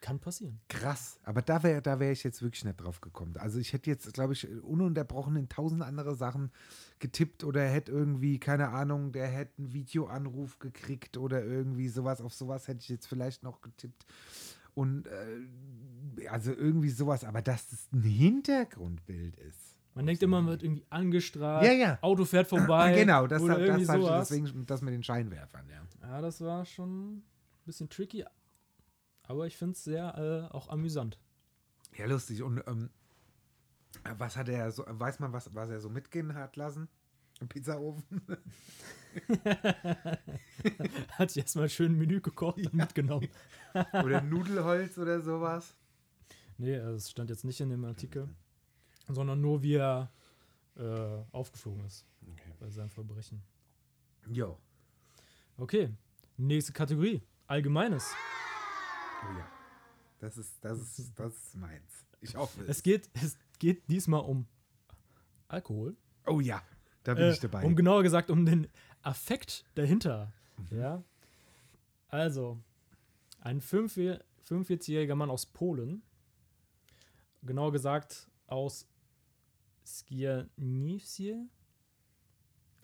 Kann 0.00 0.20
passieren. 0.20 0.60
Krass, 0.68 1.18
aber 1.24 1.42
da 1.42 1.62
wäre 1.62 1.82
da 1.82 1.98
wär 1.98 2.12
ich 2.12 2.22
jetzt 2.22 2.40
wirklich 2.40 2.64
nicht 2.64 2.80
drauf 2.80 3.00
gekommen. 3.00 3.36
Also 3.38 3.58
ich 3.58 3.72
hätte 3.72 3.90
jetzt, 3.90 4.12
glaube 4.12 4.32
ich, 4.32 4.48
ununterbrochen 4.62 5.34
in 5.36 5.48
tausend 5.48 5.82
andere 5.82 6.14
Sachen 6.14 6.52
getippt 7.00 7.42
oder 7.42 7.64
hätte 7.64 7.90
irgendwie, 7.90 8.38
keine 8.38 8.68
Ahnung, 8.68 9.12
der 9.12 9.26
hätte 9.26 9.58
einen 9.58 9.72
Videoanruf 9.72 10.58
gekriegt 10.60 11.16
oder 11.16 11.44
irgendwie 11.44 11.88
sowas. 11.88 12.20
Auf 12.20 12.32
sowas 12.32 12.68
hätte 12.68 12.80
ich 12.82 12.88
jetzt 12.88 13.06
vielleicht 13.06 13.42
noch 13.42 13.60
getippt. 13.60 14.06
Und 14.74 15.08
äh, 15.08 16.28
also 16.28 16.52
irgendwie 16.52 16.90
sowas, 16.90 17.24
aber 17.24 17.42
dass 17.42 17.68
das 17.68 17.88
ein 17.92 18.02
Hintergrundbild 18.02 19.36
ist. 19.36 19.76
Man 19.94 20.06
denkt 20.06 20.22
immer, 20.22 20.40
man 20.40 20.50
wird 20.50 20.62
irgendwie 20.62 20.84
angestrahlt. 20.90 21.66
Ja, 21.66 21.72
ja. 21.72 21.98
Auto 22.02 22.24
fährt 22.24 22.46
vorbei. 22.48 22.94
genau, 22.94 23.26
das, 23.26 23.42
oder 23.42 23.58
das, 23.58 23.84
das, 23.84 24.28
deswegen 24.30 24.64
das 24.66 24.80
mit 24.80 24.94
den 24.94 25.02
Scheinwerfern, 25.02 25.68
ja. 25.68 26.08
Ja, 26.08 26.20
das 26.20 26.40
war 26.40 26.64
schon 26.64 27.16
ein 27.16 27.22
bisschen 27.66 27.88
tricky. 27.88 28.24
Aber 29.28 29.46
ich 29.46 29.56
finde 29.56 29.74
es 29.74 29.84
sehr 29.84 30.48
äh, 30.50 30.54
auch 30.54 30.68
amüsant. 30.68 31.18
Ja, 31.96 32.06
lustig. 32.06 32.42
Und 32.42 32.62
ähm, 32.66 32.90
was 34.16 34.36
hat 34.36 34.48
er 34.48 34.70
so, 34.72 34.84
weiß 34.86 35.20
man, 35.20 35.32
was, 35.32 35.54
was 35.54 35.70
er 35.70 35.80
so 35.80 35.88
mitgehen 35.90 36.34
hat 36.34 36.56
lassen? 36.56 36.88
Im 37.40 37.48
Pizzaofen? 37.48 38.20
Hat 41.12 41.30
sich 41.30 41.42
erstmal 41.42 41.68
schön 41.68 41.92
ein 41.92 41.98
Menü 41.98 42.20
gekocht 42.20 42.58
und 42.58 42.74
mitgenommen. 42.74 43.28
Oder 43.92 44.22
Nudelholz 44.22 44.98
oder 44.98 45.20
sowas? 45.20 45.76
Nee, 46.56 46.76
also 46.78 46.96
es 46.96 47.10
stand 47.10 47.30
jetzt 47.30 47.44
nicht 47.44 47.60
in 47.60 47.70
dem 47.70 47.84
Artikel, 47.84 48.28
sondern 49.08 49.40
nur, 49.40 49.62
wie 49.62 49.74
er 49.74 50.10
äh, 50.76 51.22
aufgeflogen 51.32 51.84
ist 51.84 52.04
Okay. 52.32 52.52
bei 52.58 52.70
seinem 52.70 52.90
Verbrechen. 52.90 53.40
Jo. 54.30 54.58
Okay, 55.56 55.90
nächste 56.36 56.72
Kategorie. 56.72 57.22
Allgemeines. 57.46 58.14
Oh 59.24 59.38
ja. 59.38 59.48
Das 60.20 60.36
ist, 60.36 60.52
das 60.64 60.78
ist, 60.98 61.18
das 61.18 61.32
ist 61.34 61.56
meins. 61.56 62.04
Ich 62.20 62.34
hoffe 62.36 62.62
Es 62.62 62.78
es. 62.78 62.82
geht, 62.82 63.08
es 63.14 63.36
geht 63.58 63.88
diesmal 63.88 64.20
um 64.20 64.46
Alkohol. 65.48 65.96
Oh 66.26 66.40
ja, 66.40 66.62
da 67.04 67.14
bin 67.14 67.24
Äh, 67.24 67.32
ich 67.32 67.40
dabei. 67.40 67.64
Um 67.64 67.76
genauer 67.76 68.02
gesagt, 68.02 68.30
um 68.30 68.44
den 68.44 68.66
Affekt 69.02 69.64
dahinter. 69.74 70.32
Ja. 70.70 71.02
Also, 72.08 72.58
ein 73.40 73.60
45 73.60 74.24
45-jähriger 74.48 75.14
Mann 75.14 75.28
aus 75.30 75.44
Polen, 75.46 76.02
genauer 77.42 77.70
gesagt 77.70 78.28
aus 78.46 78.88
Skierniewice, 79.86 81.34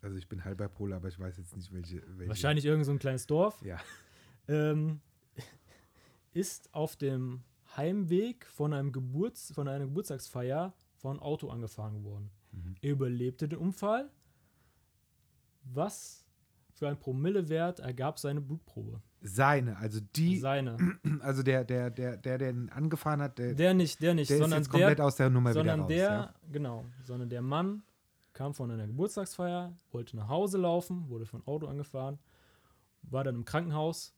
Also 0.03 0.17
ich 0.19 0.29
bin 0.29 0.45
halber 0.45 0.69
Pole, 0.69 0.95
aber 0.95 1.09
ich 1.09 1.19
weiß 1.19 1.39
jetzt 1.39 1.57
nicht, 1.57 1.73
welche. 1.73 2.03
welche. 2.19 2.29
wahrscheinlich 2.29 2.65
irgend 2.67 2.85
so 2.85 2.93
ein 2.93 2.99
kleines 2.99 3.27
Dorf, 3.27 3.61
Ja. 3.63 3.79
ähm, 4.49 5.01
ist 6.35 6.73
auf 6.75 6.97
dem 6.97 7.43
Heimweg 7.77 8.47
von, 8.47 8.73
einem 8.73 8.93
Geburts-, 8.93 9.53
von 9.53 9.69
einer 9.69 9.87
Geburtstagsfeier 9.87 10.75
von 10.97 11.13
einem 11.13 11.21
Auto 11.21 11.49
angefahren 11.49 12.05
worden. 12.05 12.31
Mhm. 12.53 12.75
Er 12.81 12.91
überlebte 12.91 13.49
den 13.49 13.59
Unfall. 13.59 14.11
Was 15.65 16.27
für 16.73 16.89
ein 16.89 16.99
Promillewert 16.99 17.81
ergab 17.81 18.19
seine 18.19 18.41
Blutprobe? 18.41 19.01
Seine, 19.23 19.79
also 19.79 20.01
die, 20.15 20.39
Seine. 20.39 20.77
also 21.21 21.43
der, 21.43 21.65
der, 21.65 21.91
der, 21.91 22.19
der, 22.19 22.37
der 22.39 22.51
ihn 22.51 22.69
angefahren 22.69 23.23
hat, 23.23 23.39
der, 23.39 23.55
Der 23.55 23.73
nicht, 23.73 24.03
der 24.03 24.15
nicht, 24.15 24.29
der 24.29 24.37
ist 24.37 24.43
sondern 24.43 24.61
jetzt 24.61 24.69
komplett 24.69 24.99
der, 24.99 25.07
aus 25.07 25.17
der 25.17 25.31
Nummer 25.31 25.55
sondern 25.55 25.89
wieder 25.89 26.09
raus. 26.09 26.11
der, 26.11 26.11
ja? 26.11 26.35
genau, 26.53 26.85
sondern 27.05 27.31
der 27.31 27.41
Mann 27.41 27.83
kam 28.35 28.53
von 28.53 28.71
einer 28.71 28.87
Geburtstagsfeier, 28.87 29.75
wollte 29.93 30.17
nach 30.17 30.29
Hause 30.29 30.59
laufen, 30.59 31.09
wurde 31.09 31.25
von 31.25 31.47
Auto 31.47 31.67
angefahren, 31.67 32.19
war 33.03 33.25
dann 33.25 33.37
im 33.37 33.45
Krankenhaus 33.47 34.15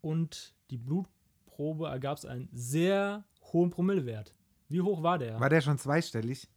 und 0.00 0.54
die 0.70 0.78
Blutprobe 0.78 1.88
ergab 1.88 2.24
einen 2.24 2.48
sehr 2.52 3.24
hohen 3.52 3.70
Promillewert. 3.70 4.34
Wie 4.68 4.80
hoch 4.80 5.02
war 5.02 5.18
der? 5.18 5.40
War 5.40 5.48
der 5.48 5.60
schon 5.60 5.78
zweistellig? 5.78 6.48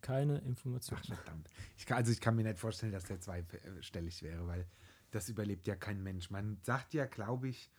Keine 0.00 0.38
Information. 0.38 0.98
Ach, 1.00 1.06
verdammt. 1.06 1.48
Ich 1.76 1.86
kann, 1.86 1.98
also 1.98 2.12
ich 2.12 2.20
kann 2.20 2.36
mir 2.36 2.44
nicht 2.44 2.58
vorstellen, 2.58 2.92
dass 2.92 3.04
der 3.04 3.20
zweistellig 3.20 4.22
wäre, 4.22 4.46
weil 4.46 4.66
das 5.10 5.28
überlebt 5.28 5.66
ja 5.66 5.76
kein 5.76 6.02
Mensch. 6.02 6.30
Man 6.30 6.58
sagt 6.62 6.94
ja, 6.94 7.06
glaube 7.06 7.48
ich, 7.48 7.70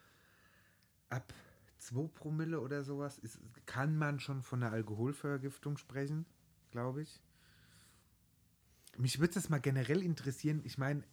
ab 1.09 1.33
2 1.79 2.07
Promille 2.07 2.59
oder 2.59 2.83
sowas 2.83 3.17
ist, 3.17 3.39
kann 3.65 3.97
man 3.97 4.19
schon 4.19 4.41
von 4.41 4.63
einer 4.63 4.73
Alkoholvergiftung 4.73 5.77
sprechen, 5.77 6.25
glaube 6.71 7.03
ich. 7.03 7.21
mich 8.97 9.19
würde 9.19 9.37
es 9.37 9.49
mal 9.49 9.59
generell 9.59 10.01
interessieren. 10.01 10.61
Ich 10.63 10.77
meine, 10.77 11.03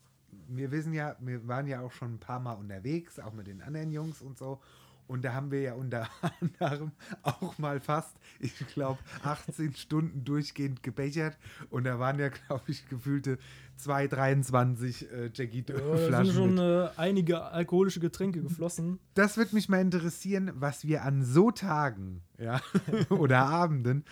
wir 0.48 0.70
wissen 0.70 0.92
ja, 0.92 1.16
wir 1.20 1.46
waren 1.46 1.66
ja 1.66 1.80
auch 1.80 1.92
schon 1.92 2.14
ein 2.14 2.20
paar 2.20 2.40
Mal 2.40 2.54
unterwegs, 2.54 3.18
auch 3.18 3.32
mit 3.32 3.46
den 3.46 3.62
anderen 3.62 3.90
Jungs 3.90 4.20
und 4.20 4.38
so. 4.38 4.60
Und 5.06 5.22
da 5.24 5.34
haben 5.34 5.50
wir 5.50 5.60
ja 5.60 5.74
unter 5.74 6.08
anderem 6.40 6.92
auch 7.22 7.58
mal 7.58 7.80
fast, 7.80 8.16
ich 8.40 8.56
glaube, 8.68 8.98
18 9.22 9.74
Stunden 9.74 10.24
durchgehend 10.24 10.82
gebechert. 10.82 11.36
Und 11.70 11.84
da 11.84 11.98
waren 11.98 12.18
ja, 12.18 12.28
glaube 12.30 12.64
ich, 12.68 12.88
gefühlte 12.88 13.38
2, 13.76 14.08
23 14.08 15.12
äh, 15.12 15.30
Jackie 15.34 15.64
Ja, 15.68 16.08
da 16.10 16.24
sind 16.24 16.34
schon 16.34 16.58
äh, 16.58 16.88
einige 16.96 17.42
alkoholische 17.42 18.00
Getränke 18.00 18.40
geflossen. 18.40 18.98
Das 19.14 19.36
wird 19.36 19.52
mich 19.52 19.68
mal 19.68 19.80
interessieren, 19.80 20.52
was 20.54 20.86
wir 20.86 21.02
an 21.02 21.22
so 21.22 21.50
Tagen 21.50 22.22
ja, 22.38 22.60
oder 23.10 23.46
Abenden, 23.46 24.04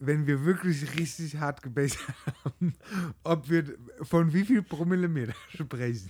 wenn 0.00 0.26
wir 0.26 0.44
wirklich 0.44 0.96
richtig 0.98 1.36
hart 1.38 1.62
gebechert 1.62 2.00
haben, 2.44 2.74
ob 3.24 3.48
wir 3.50 3.64
von 4.02 4.32
wie 4.32 4.44
viel 4.44 4.62
Promille 4.62 5.12
wir 5.14 5.28
da 5.28 5.32
sprechen. 5.64 6.08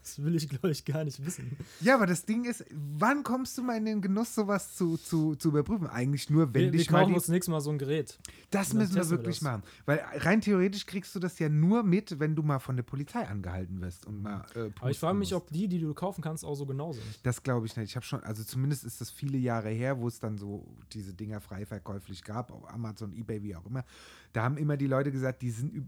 Das 0.00 0.22
will 0.22 0.34
ich, 0.36 0.48
glaube 0.48 0.70
ich, 0.70 0.84
gar 0.84 1.04
nicht 1.04 1.24
wissen. 1.24 1.56
Ja, 1.80 1.94
aber 1.96 2.06
das 2.06 2.24
Ding 2.24 2.44
ist, 2.44 2.64
wann 2.70 3.22
kommst 3.22 3.58
du 3.58 3.62
mal 3.62 3.76
in 3.76 3.84
den 3.84 4.00
Genuss, 4.00 4.34
sowas 4.34 4.74
zu, 4.74 4.96
zu, 4.96 5.34
zu 5.34 5.48
überprüfen? 5.48 5.86
Eigentlich 5.88 6.30
nur, 6.30 6.46
wenn 6.54 6.66
Wir, 6.66 6.72
wir 6.72 6.78
dich 6.78 6.90
mal 6.90 7.00
kaufen 7.00 7.10
die, 7.10 7.16
uns 7.16 7.28
nächstes 7.28 7.50
Mal 7.50 7.60
so 7.60 7.70
ein 7.70 7.78
Gerät. 7.78 8.18
Das 8.50 8.72
müssen 8.72 8.94
wir 8.94 9.02
wir 9.02 9.10
wirklich 9.10 9.36
das. 9.40 9.42
machen. 9.42 9.62
Weil 9.84 10.00
rein 10.18 10.40
theoretisch 10.40 10.86
kriegst 10.86 11.14
du 11.14 11.18
das 11.18 11.38
ja 11.38 11.48
nur 11.48 11.82
mit, 11.82 12.20
wenn 12.20 12.36
du 12.36 12.42
mal 12.42 12.58
von 12.60 12.76
der 12.76 12.84
Polizei 12.84 13.26
angehalten 13.26 13.80
wirst 13.80 14.06
und 14.06 14.22
mal. 14.22 14.44
Äh, 14.54 14.70
Aber 14.80 14.90
ich 14.90 14.98
frage 14.98 15.18
mich, 15.18 15.32
musst. 15.32 15.42
ob 15.42 15.50
die, 15.50 15.68
die 15.68 15.80
du 15.80 15.92
kaufen 15.94 16.22
kannst, 16.22 16.44
auch 16.44 16.54
so 16.54 16.66
genau 16.66 16.92
sind. 16.92 17.04
Das 17.24 17.42
glaube 17.42 17.66
ich 17.66 17.76
nicht. 17.76 17.90
Ich 17.90 17.96
habe 17.96 18.06
schon, 18.06 18.22
also 18.22 18.44
zumindest 18.44 18.84
ist 18.84 19.00
das 19.00 19.10
viele 19.10 19.38
Jahre 19.38 19.70
her, 19.70 19.98
wo 19.98 20.06
es 20.08 20.20
dann 20.20 20.38
so 20.38 20.66
diese 20.92 21.12
Dinger 21.14 21.40
frei 21.40 21.66
verkäuflich 21.66 22.22
gab, 22.22 22.52
auf 22.52 22.70
Amazon, 22.72 23.12
Ebay, 23.12 23.23
wie 23.28 23.54
auch 23.56 23.66
immer. 23.66 23.84
Da 24.32 24.42
haben 24.42 24.56
immer 24.56 24.76
die 24.76 24.86
Leute 24.86 25.12
gesagt, 25.12 25.42
die 25.42 25.50
sind 25.50 25.86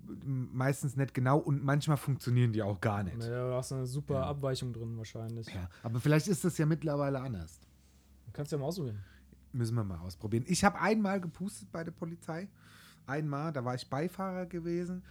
meistens 0.54 0.96
nicht 0.96 1.14
genau 1.14 1.38
und 1.38 1.64
manchmal 1.64 1.96
funktionieren 1.96 2.52
die 2.52 2.62
auch 2.62 2.80
gar 2.80 3.02
nicht. 3.02 3.18
Naja, 3.18 3.48
da 3.48 3.56
hast 3.56 3.70
du 3.70 3.76
eine 3.76 3.86
super 3.86 4.14
Ja. 4.14 4.26
Abweichung 4.26 4.72
drin 4.72 4.96
wahrscheinlich. 4.96 5.46
Ja, 5.48 5.68
aber 5.82 6.00
vielleicht 6.00 6.28
ist 6.28 6.44
das 6.44 6.56
ja 6.58 6.66
mittlerweile 6.66 7.20
anders. 7.20 7.58
Du 8.26 8.32
kannst 8.32 8.52
ja 8.52 8.58
mal 8.58 8.64
ausprobieren. 8.66 8.98
Müssen 9.52 9.74
wir 9.74 9.84
mal 9.84 9.98
ausprobieren. 9.98 10.44
Ich 10.46 10.64
habe 10.64 10.78
einmal 10.80 11.20
gepustet 11.20 11.70
bei 11.72 11.82
der 11.82 11.92
Polizei. 11.92 12.48
Einmal, 13.06 13.52
da 13.52 13.64
war 13.64 13.74
ich 13.74 13.88
Beifahrer 13.88 14.46
gewesen. 14.46 15.02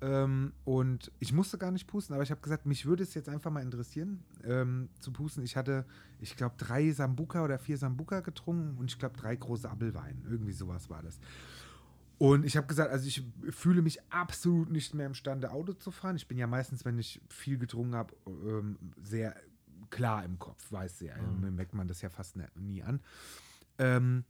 Ähm, 0.00 0.52
und 0.64 1.10
ich 1.18 1.32
musste 1.32 1.58
gar 1.58 1.72
nicht 1.72 1.88
pusten, 1.88 2.14
aber 2.14 2.22
ich 2.22 2.30
habe 2.30 2.40
gesagt, 2.40 2.66
mich 2.66 2.86
würde 2.86 3.02
es 3.02 3.14
jetzt 3.14 3.28
einfach 3.28 3.50
mal 3.50 3.62
interessieren, 3.62 4.22
ähm, 4.44 4.88
zu 5.00 5.12
pusten. 5.12 5.42
Ich 5.42 5.56
hatte, 5.56 5.84
ich 6.20 6.36
glaube, 6.36 6.54
drei 6.56 6.92
Sambuka 6.92 7.42
oder 7.42 7.58
vier 7.58 7.76
Sambuka 7.76 8.20
getrunken 8.20 8.78
und 8.78 8.92
ich 8.92 8.98
glaube, 9.00 9.16
drei 9.18 9.34
große 9.34 9.68
Apfelwein. 9.68 10.24
Irgendwie 10.30 10.52
sowas 10.52 10.88
war 10.88 11.02
das. 11.02 11.18
Und 12.18 12.44
ich 12.44 12.56
habe 12.56 12.66
gesagt, 12.66 12.90
also 12.90 13.06
ich 13.06 13.24
fühle 13.50 13.80
mich 13.80 14.00
absolut 14.10 14.70
nicht 14.70 14.92
mehr 14.92 15.06
imstande, 15.06 15.52
Auto 15.52 15.72
zu 15.72 15.92
fahren. 15.92 16.16
Ich 16.16 16.26
bin 16.26 16.36
ja 16.36 16.48
meistens, 16.48 16.84
wenn 16.84 16.98
ich 16.98 17.20
viel 17.28 17.58
getrunken 17.58 17.94
habe, 17.94 18.14
ähm, 18.26 18.76
sehr 19.00 19.36
klar 19.90 20.24
im 20.24 20.38
Kopf, 20.38 20.70
weiß 20.70 20.98
sehr. 20.98 21.16
Mhm. 21.16 21.40
Mir 21.40 21.50
merkt 21.52 21.74
man 21.74 21.86
das 21.86 22.02
ja 22.02 22.10
fast 22.10 22.36
ne, 22.36 22.48
nie 22.56 22.82
an. 22.82 23.00
Ähm, 23.78 24.24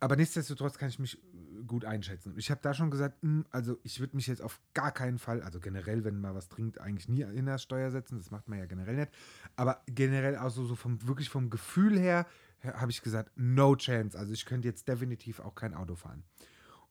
aber 0.00 0.16
nichtsdestotrotz 0.16 0.76
kann 0.76 0.88
ich 0.88 0.98
mich 0.98 1.18
gut 1.66 1.84
einschätzen. 1.84 2.32
Und 2.32 2.38
ich 2.38 2.50
habe 2.50 2.60
da 2.62 2.74
schon 2.74 2.90
gesagt, 2.90 3.22
mh, 3.22 3.44
also 3.50 3.78
ich 3.84 4.00
würde 4.00 4.16
mich 4.16 4.26
jetzt 4.26 4.42
auf 4.42 4.60
gar 4.74 4.90
keinen 4.92 5.18
Fall, 5.18 5.40
also 5.40 5.60
generell, 5.60 6.04
wenn 6.04 6.20
man 6.20 6.34
was 6.34 6.48
trinkt, 6.48 6.80
eigentlich 6.80 7.08
nie 7.08 7.22
in 7.22 7.46
das 7.46 7.62
Steuer 7.62 7.90
setzen. 7.90 8.18
Das 8.18 8.30
macht 8.30 8.48
man 8.48 8.58
ja 8.58 8.66
generell 8.66 8.96
nicht. 8.96 9.12
Aber 9.56 9.82
generell 9.86 10.36
auch 10.36 10.50
so, 10.50 10.66
so 10.66 10.74
vom, 10.74 11.06
wirklich 11.06 11.30
vom 11.30 11.48
Gefühl 11.48 11.98
her, 11.98 12.26
her 12.58 12.80
habe 12.80 12.90
ich 12.90 13.02
gesagt, 13.02 13.30
no 13.36 13.76
chance. 13.76 14.18
Also 14.18 14.32
ich 14.32 14.44
könnte 14.44 14.66
jetzt 14.68 14.88
definitiv 14.88 15.40
auch 15.40 15.54
kein 15.54 15.74
Auto 15.74 15.94
fahren. 15.94 16.24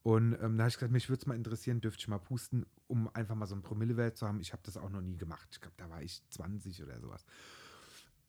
Und 0.04 0.34
ähm, 0.42 0.58
da 0.58 0.64
habe 0.64 0.70
ich 0.70 0.76
gesagt, 0.76 0.92
mich 0.92 1.10
würde 1.10 1.22
es 1.22 1.26
mal 1.26 1.36
interessieren, 1.36 1.80
dürfte 1.80 2.02
ich 2.02 2.08
mal 2.10 2.20
pusten, 2.20 2.66
um 2.88 3.10
einfach 3.16 3.36
mal 3.36 3.48
so 3.48 3.56
ein 3.56 3.62
Promillewert 3.62 4.18
zu 4.18 4.28
haben. 4.28 4.42
Ich 4.42 4.52
habe 4.52 4.62
das 4.66 4.76
auch 4.76 4.90
noch 4.90 5.02
nie 5.02 5.16
gemacht. 5.16 5.48
Ich 5.52 5.62
glaube, 5.62 5.76
da 5.78 5.90
war 5.90 6.02
ich 6.02 6.22
20 6.30 6.84
oder 6.84 7.00
sowas. 7.00 7.26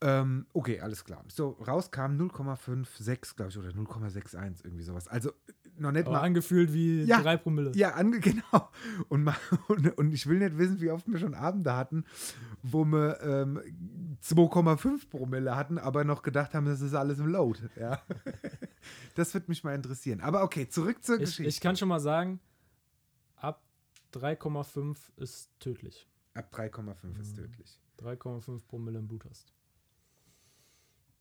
Ähm, 0.00 0.46
okay, 0.52 0.80
alles 0.80 1.04
klar. 1.04 1.24
So, 1.28 1.50
rauskam 1.66 2.16
0,56, 2.16 3.36
glaube 3.36 3.50
ich, 3.50 3.58
oder 3.58 3.70
0,61, 3.70 4.64
irgendwie 4.64 4.84
sowas. 4.84 5.08
Also 5.08 5.32
noch 5.78 5.92
nicht 5.92 6.06
Aber 6.06 6.16
mal. 6.18 6.22
angefühlt 6.22 6.72
wie 6.72 7.02
Ja. 7.04 7.20
drei 7.22 7.36
Promille. 7.36 7.72
Ja, 7.74 7.90
ange 7.94 8.20
genau. 8.20 8.70
Und, 9.08 9.24
mal, 9.24 9.36
und, 9.68 9.96
und 9.98 10.12
ich 10.12 10.26
will 10.26 10.38
nicht 10.38 10.56
wissen, 10.58 10.80
wie 10.80 10.90
oft 10.90 11.06
wir 11.10 11.18
schon 11.18 11.34
Abende 11.34 11.74
hatten, 11.74 12.04
wo 12.62 12.84
wir 12.84 13.20
ähm, 13.22 13.60
2,5 14.22 15.08
Promille 15.10 15.56
hatten, 15.56 15.78
aber 15.78 16.04
noch 16.04 16.22
gedacht 16.22 16.54
haben, 16.54 16.66
das 16.66 16.80
ist 16.80 16.94
alles 16.94 17.18
im 17.18 17.26
Load. 17.26 17.58
Ja. 17.76 18.02
Das 19.14 19.32
wird 19.32 19.48
mich 19.48 19.64
mal 19.64 19.74
interessieren. 19.74 20.20
Aber 20.20 20.42
okay, 20.42 20.68
zurück 20.68 21.02
zur 21.02 21.14
Ich, 21.16 21.20
Geschichte. 21.22 21.48
ich 21.48 21.60
kann 21.60 21.74
schon 21.76 21.88
mal 21.88 22.00
sagen, 22.00 22.40
ab 23.36 23.62
3,5 24.12 24.96
ist 25.16 25.48
tödlich. 25.60 26.06
Ab 26.34 26.52
3,5 26.52 27.18
ist 27.20 27.32
Mhm. 27.32 27.36
tödlich. 27.42 27.80
3,5 28.02 28.66
Promille 28.66 28.98
im 28.98 29.06
Blut 29.08 29.24
hast. 29.24 29.54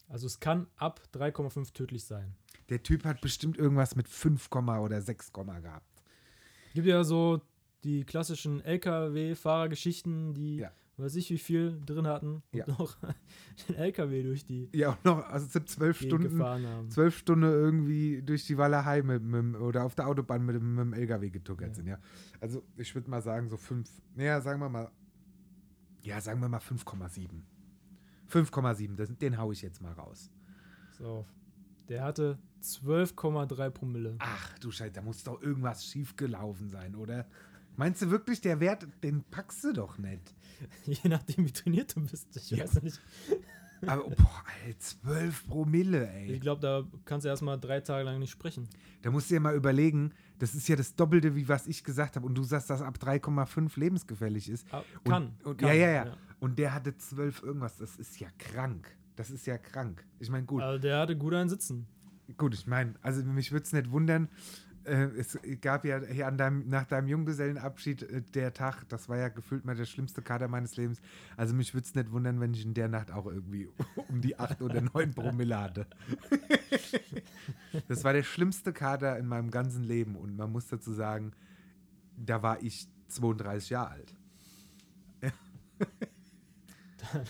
Also 0.09 0.27
es 0.27 0.39
kann 0.39 0.67
ab 0.75 1.01
3,5 1.13 1.71
tödlich 1.73 2.03
sein. 2.03 2.35
Der 2.69 2.81
Typ 2.83 3.03
hat 3.05 3.21
bestimmt 3.21 3.57
irgendwas 3.57 3.95
mit 3.95 4.07
5, 4.07 4.49
oder 4.81 5.01
6, 5.01 5.31
gehabt. 5.33 6.03
Gibt 6.73 6.87
ja 6.87 7.03
so 7.03 7.41
die 7.83 8.03
klassischen 8.05 8.61
LKW-Fahrergeschichten, 8.61 10.33
die 10.33 10.57
Ja. 10.57 10.71
weiß 10.97 11.15
ich 11.17 11.29
wie 11.29 11.37
viel 11.37 11.79
drin 11.85 12.07
hatten 12.07 12.35
und 12.51 12.55
Ja. 12.57 12.65
noch 12.67 12.97
den 13.67 13.75
LKW 13.75 14.23
durch 14.23 14.45
die 14.45 14.69
Ja, 14.73 14.91
auch 14.91 15.03
noch, 15.03 15.25
also 15.27 15.45
sind 15.47 15.67
zwölf 15.69 15.97
Stunden, 15.99 16.29
gefahren 16.29 16.65
haben. 16.65 16.89
zwölf 16.89 17.17
Stunden 17.17 17.43
irgendwie 17.43 18.21
durch 18.21 18.45
die 18.45 18.57
Walachei 18.57 19.01
mit, 19.01 19.21
mit, 19.23 19.55
oder 19.59 19.83
auf 19.83 19.95
der 19.95 20.07
Autobahn 20.07 20.45
mit, 20.45 20.55
dem- 20.55 20.75
mit 20.75 20.85
dem 20.85 20.93
LKW 20.93 21.29
getuckert 21.29 21.69
Ja. 21.69 21.73
sind, 21.73 21.87
ja. 21.87 21.99
Also 22.39 22.63
ich 22.77 22.93
würde 22.95 23.09
mal 23.09 23.21
sagen, 23.21 23.49
so 23.49 23.57
fünf, 23.57 23.89
naja, 24.15 24.39
sagen 24.41 24.59
wir 24.61 24.69
mal, 24.69 24.89
ja, 26.03 26.19
sagen 26.21 26.39
wir 26.41 26.49
mal 26.49 26.59
5,7. 26.59 27.43
5,7, 28.27 28.95
das- 28.95 29.15
den 29.17 29.37
hau 29.37 29.51
ich 29.51 29.61
jetzt 29.61 29.81
mal 29.81 29.91
raus. 29.93 30.31
So. 30.97 31.25
Der 31.89 32.03
hatte 32.03 32.37
12,3 32.61 33.69
Promille. 33.69 34.15
Ach 34.19 34.57
du 34.59 34.71
Scheiße, 34.71 34.93
da 34.93 35.01
muss 35.01 35.23
doch 35.23 35.41
irgendwas 35.41 35.85
schiefgelaufen 35.85 36.69
sein, 36.69 36.95
oder? 36.95 37.25
Meinst 37.75 38.01
du 38.01 38.11
wirklich, 38.11 38.39
der 38.41 38.59
Wert, 38.59 38.87
den 39.03 39.23
packst 39.23 39.63
du 39.63 39.73
doch 39.73 39.97
nicht? 39.97 40.33
Je 40.85 41.09
nachdem, 41.09 41.45
wie 41.45 41.51
trainiert 41.51 41.95
du 41.95 42.01
bist. 42.05 42.27
Ich 42.35 42.51
Ja. 42.51 42.63
weiß 42.63 42.81
nicht. 42.83 42.99
Aber, 43.85 44.03
boah, 44.11 44.43
ey, 44.65 44.77
12 44.77 45.47
Promille, 45.47 46.07
ey. 46.09 46.31
Ich 46.31 46.39
glaube, 46.39 46.61
da 46.61 46.85
kannst 47.03 47.25
du 47.25 47.29
erstmal 47.29 47.59
drei 47.59 47.81
Tage 47.81 48.05
lang 48.05 48.17
nicht 48.19 48.31
sprechen. 48.31 48.69
Da 49.01 49.11
musst 49.11 49.29
du 49.29 49.33
dir 49.35 49.41
mal 49.41 49.55
überlegen, 49.55 50.13
das 50.39 50.55
ist 50.55 50.69
ja 50.69 50.77
das 50.77 50.95
Doppelte, 50.95 51.35
wie 51.35 51.49
was 51.49 51.67
ich 51.67 51.83
gesagt 51.83 52.15
habe. 52.15 52.25
Und 52.25 52.35
du 52.35 52.43
sagst, 52.43 52.69
dass 52.69 52.81
ab 52.81 52.97
3,5 53.01 53.77
lebensgefährlich 53.77 54.47
ist. 54.47 54.65
Ah, 54.73 54.83
Kann. 55.03 55.33
Und, 55.43 55.57
kann 55.57 55.67
ja, 55.67 55.73
ja, 55.75 55.91
ja, 56.05 56.17
Und 56.39 56.59
der 56.59 56.73
hatte 56.73 56.95
12 56.95 57.43
irgendwas. 57.43 57.75
Das 57.77 57.97
ist 57.97 58.17
ja 58.21 58.29
krank. 58.37 58.87
Das 59.15 59.29
ist 59.29 59.45
ja 59.45 59.57
krank. 59.57 60.05
Ich 60.19 60.29
meine, 60.29 60.45
gut, 60.45 60.61
Also 60.61 60.79
der 60.79 60.99
hatte 60.99 61.15
gut 61.17 61.33
einen 61.33 61.49
Sitzen. 61.49 61.87
gut, 62.37 62.53
ich 62.53 62.67
meine, 62.67 62.95
also 63.01 63.23
mich 63.23 63.51
würde 63.51 63.63
es 63.63 63.73
nicht 63.73 63.91
wundern. 63.91 64.29
Äh, 64.85 65.07
es 65.17 65.39
gab 65.61 65.85
ja 65.85 66.01
hier 66.01 66.27
an 66.27 66.37
deinem, 66.37 66.67
nach 66.67 66.85
deinem 66.85 67.07
Junggesellenabschied 67.07 68.03
äh, 68.03 68.21
der 68.21 68.53
Tag, 68.53 68.83
das 68.89 69.07
war 69.07 69.17
ja 69.17 69.29
gefühlt 69.29 69.63
mal 69.63 69.75
der 69.75 69.85
schlimmste 69.85 70.21
Kater 70.21 70.47
meines 70.49 70.75
Lebens. 70.75 70.99
Also 71.37 71.53
mich 71.53 71.73
würde 71.73 71.85
es 71.85 71.95
nicht 71.95 72.11
wundern, 72.11 72.41
wenn 72.41 72.53
ich 72.53 72.65
in 72.65 72.73
der 72.73 72.89
Nacht 72.89 73.11
auch 73.11 73.25
irgendwie 73.27 73.69
um 74.09 74.19
die 74.19 74.37
8 74.37 74.61
oder 74.61 74.81
9 74.81 75.13
Promille 75.13 75.57
hatte. 75.57 75.87
das 77.87 78.03
war 78.03 78.11
der 78.13 78.23
schlimmste 78.23 78.73
Kater 78.73 79.17
in 79.17 79.27
meinem 79.27 79.51
ganzen 79.51 79.83
Leben 79.83 80.15
und 80.17 80.35
man 80.35 80.51
muss 80.51 80.67
dazu 80.67 80.91
sagen, 80.91 81.31
da 82.17 82.41
war 82.43 82.61
ich 82.61 82.89
32 83.07 83.69
Jahre 83.69 83.91
alt. 83.91 84.15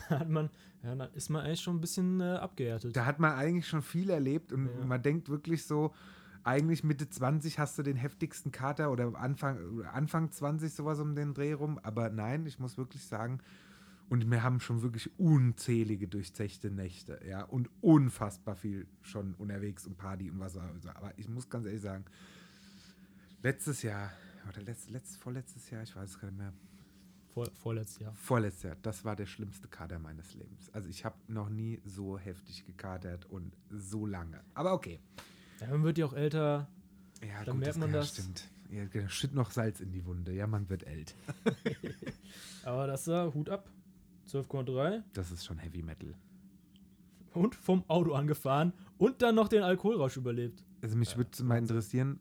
Da 0.09 0.19
hat 0.19 0.29
man, 0.29 0.49
ja, 0.83 0.95
da 0.95 1.05
ist 1.05 1.29
man 1.29 1.43
eigentlich 1.45 1.61
schon 1.61 1.77
ein 1.77 1.81
bisschen 1.81 2.19
äh, 2.21 2.23
abgehärtet. 2.35 2.95
Da 2.95 3.05
hat 3.05 3.19
man 3.19 3.33
eigentlich 3.33 3.67
schon 3.67 3.81
viel 3.81 4.09
erlebt 4.09 4.51
und 4.51 4.65
Ja. 4.67 4.85
man 4.85 5.01
denkt 5.01 5.29
wirklich 5.29 5.65
so, 5.65 5.93
eigentlich 6.43 6.83
Mitte 6.83 7.09
20 7.09 7.57
hast 7.57 7.77
du 7.77 7.83
den 7.83 7.95
heftigsten 7.95 8.51
Kater 8.51 8.91
oder 8.91 9.15
Anfang, 9.15 9.85
Anfang 9.85 10.29
20 10.29 10.73
sowas 10.73 10.99
um 10.99 11.15
den 11.15 11.33
Dreh 11.33 11.53
rum. 11.53 11.79
Aber 11.83 12.09
nein, 12.09 12.45
ich 12.45 12.59
muss 12.59 12.77
wirklich 12.77 13.05
sagen, 13.05 13.39
und 14.09 14.29
wir 14.29 14.43
haben 14.43 14.59
schon 14.59 14.81
wirklich 14.81 15.17
unzählige 15.17 16.09
durchzechte 16.09 16.69
Nächte, 16.69 17.19
ja, 17.25 17.43
und 17.43 17.69
unfassbar 17.79 18.55
viel 18.57 18.85
schon 19.01 19.33
unterwegs 19.35 19.87
und 19.87 19.97
Party 19.97 20.29
und 20.29 20.39
was 20.41 20.57
auch 20.57 20.63
immer. 20.69 20.95
Aber 20.97 21.13
ich 21.17 21.29
muss 21.29 21.49
ganz 21.49 21.65
ehrlich 21.65 21.81
sagen, 21.81 22.03
letztes 23.41 23.81
Jahr, 23.81 24.11
oder 24.49 24.61
letzt, 24.61 24.89
letzt, 24.91 25.17
vorletztes 25.17 25.69
Jahr, 25.69 25.83
ich 25.83 25.95
weiß 25.95 26.09
es 26.09 26.19
gar 26.19 26.27
nicht 26.29 26.37
mehr, 26.37 26.53
Vor, 27.33 27.47
vorletztes 27.61 27.99
Jahr. 27.99 28.13
Vorletztes 28.15 28.63
Jahr, 28.63 28.75
das 28.81 29.03
war 29.05 29.15
der 29.15 29.25
schlimmste 29.25 29.67
Kater 29.67 29.97
meines 29.99 30.33
Lebens. 30.35 30.69
Also 30.71 30.87
ich 30.89 31.03
habe 31.03 31.15
noch 31.27 31.49
nie 31.49 31.81
so 31.83 32.17
heftig 32.19 32.65
gekatert 32.65 33.25
und 33.25 33.55
so 33.69 34.05
lange. 34.05 34.39
Aber 34.53 34.73
okay. 34.73 34.99
Ja, 35.59 35.67
man 35.67 35.83
wird 35.83 35.97
ja 35.97 36.05
auch 36.05 36.13
älter. 36.13 36.67
Ja, 37.27 37.43
Dann 37.43 37.59
merkt 37.59 37.77
man 37.77 37.89
ja, 37.91 37.97
das. 37.99 38.09
Stimmt. 38.09 38.49
Ja, 38.69 38.85
genau, 38.85 39.07
schütt 39.07 39.33
noch 39.33 39.51
Salz 39.51 39.79
in 39.79 39.91
die 39.91 40.05
Wunde. 40.05 40.33
Ja, 40.33 40.45
man 40.47 40.69
wird 40.69 40.83
älter. 40.85 41.13
Aber 42.63 42.87
das 42.87 43.07
war 43.07 43.33
Hut 43.33 43.49
ab. 43.49 43.69
12,3 44.29 45.03
Das 45.13 45.31
ist 45.31 45.45
schon 45.45 45.57
Heavy 45.57 45.83
Metal. 45.83 46.13
und 47.33 47.55
vom 47.55 47.83
Auto 47.89 48.13
angefahren 48.13 48.73
und 48.97 49.21
dann 49.21 49.35
noch 49.35 49.47
den 49.47 49.63
Alkoholrausch 49.63 50.17
überlebt. 50.17 50.63
Also 50.81 50.95
mich 50.97 51.11
Ja, 51.11 51.17
würde 51.17 51.43
mal 51.43 51.57
interessieren, 51.57 52.19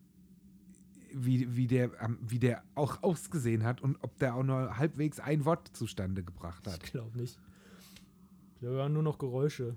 wie, 1.15 1.55
wie, 1.55 1.67
der, 1.67 1.91
ähm, 2.01 2.17
wie 2.21 2.39
der 2.39 2.63
auch 2.75 3.03
ausgesehen 3.03 3.63
hat 3.63 3.81
und 3.81 3.97
ob 4.01 4.17
der 4.19 4.35
auch 4.35 4.43
nur 4.43 4.77
halbwegs 4.77 5.19
ein 5.19 5.45
Wort 5.45 5.69
zustande 5.73 6.23
gebracht 6.23 6.65
hat. 6.67 6.83
Ich 6.83 6.91
glaube 6.91 7.17
nicht. 7.17 7.39
Da 8.61 8.67
hören 8.67 8.93
nur 8.93 9.03
noch 9.03 9.17
Geräusche, 9.17 9.75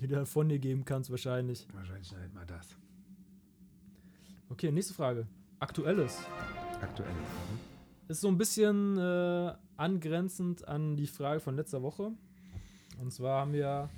die 0.00 0.06
du 0.06 0.24
von 0.26 0.48
dir 0.48 0.58
geben 0.58 0.84
kannst, 0.84 1.10
wahrscheinlich. 1.10 1.66
Wahrscheinlich 1.72 2.10
nicht 2.12 2.34
mal 2.34 2.46
das. 2.46 2.76
Okay, 4.48 4.70
nächste 4.70 4.94
Frage. 4.94 5.26
Aktuelles. 5.58 6.18
Aktuell. 6.80 7.10
Mhm. 7.10 8.08
Ist 8.08 8.20
so 8.20 8.28
ein 8.28 8.36
bisschen 8.36 8.98
äh, 8.98 9.52
angrenzend 9.76 10.66
an 10.68 10.96
die 10.96 11.06
Frage 11.06 11.40
von 11.40 11.56
letzter 11.56 11.82
Woche. 11.82 12.12
Und 13.00 13.12
zwar 13.12 13.40
haben 13.40 13.52
wir 13.52 13.88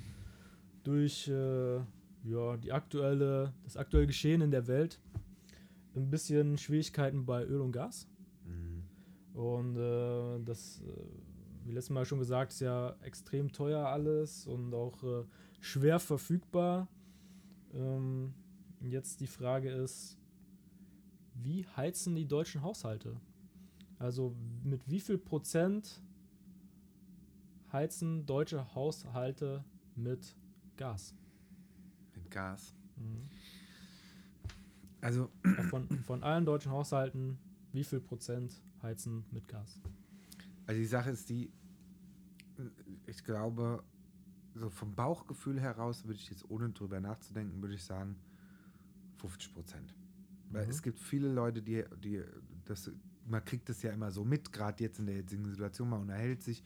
durch 0.83 1.27
äh, 1.27 1.75
ja, 2.23 2.57
die 2.57 2.71
aktuelle, 2.71 3.53
das 3.63 3.77
aktuelle 3.77 4.07
Geschehen 4.07 4.41
in 4.41 4.51
der 4.51 4.67
Welt 4.67 4.99
ein 5.97 6.09
bisschen 6.09 6.57
Schwierigkeiten 6.57 7.25
bei 7.25 7.43
Öl 7.45 7.61
und 7.61 7.71
Gas. 7.71 8.07
Mhm. 8.45 8.83
Und 9.33 9.77
äh, 9.77 10.43
das, 10.43 10.81
äh, 10.81 11.65
wie 11.65 11.71
letztes 11.71 11.91
Mal 11.91 12.05
schon 12.05 12.19
gesagt, 12.19 12.53
ist 12.53 12.61
ja 12.61 12.95
extrem 13.01 13.51
teuer 13.51 13.85
alles 13.87 14.47
und 14.47 14.73
auch 14.73 15.03
äh, 15.03 15.23
schwer 15.59 15.99
verfügbar. 15.99 16.87
Ähm, 17.73 18.33
jetzt 18.81 19.19
die 19.19 19.27
Frage 19.27 19.69
ist, 19.69 20.17
wie 21.35 21.65
heizen 21.75 22.15
die 22.15 22.27
deutschen 22.27 22.61
Haushalte? 22.61 23.19
Also 23.99 24.35
mit 24.63 24.89
wie 24.89 24.99
viel 24.99 25.17
Prozent 25.17 26.01
heizen 27.71 28.25
deutsche 28.25 28.73
Haushalte 28.75 29.63
mit 29.95 30.35
Gas? 30.77 31.13
Mit 32.15 32.31
Gas. 32.31 32.73
Mhm. 32.95 33.29
Also, 35.01 35.29
Von, 35.69 35.87
von 36.03 36.23
allen 36.23 36.45
deutschen 36.45 36.71
Haushalten, 36.71 37.37
wie 37.71 37.83
viel 37.83 37.99
Prozent 37.99 38.61
heizen 38.81 39.25
mit 39.31 39.47
Gas? 39.47 39.79
also 40.65 40.79
die 40.79 40.85
Sache 40.87 41.11
ist 41.11 41.29
die, 41.29 41.51
ich 43.05 43.23
glaube, 43.23 43.83
so 44.55 44.69
vom 44.69 44.95
Bauchgefühl 44.95 45.59
heraus 45.61 46.03
würde 46.05 46.15
ich 46.19 46.29
jetzt, 46.29 46.49
ohne 46.49 46.69
drüber 46.71 46.99
nachzudenken, 46.99 47.61
würde 47.61 47.75
ich 47.75 47.83
sagen 47.83 48.17
50 49.17 49.53
Prozent. 49.53 49.95
Weil 50.49 50.65
Mhm. 50.65 50.69
es 50.71 50.81
gibt 50.81 50.99
viele 50.99 51.31
Leute, 51.31 51.61
die, 51.61 51.83
die 52.03 52.23
das, 52.65 52.91
man 53.25 53.43
kriegt 53.45 53.69
das 53.69 53.81
ja 53.83 53.91
immer 53.91 54.11
so 54.11 54.25
mit, 54.25 54.51
gerade 54.51 54.83
jetzt 54.83 54.99
in 54.99 55.05
der 55.05 55.15
jetzigen 55.17 55.45
Situation, 55.45 55.89
man 55.89 56.01
unterhält 56.01 56.41
sich. 56.41 56.63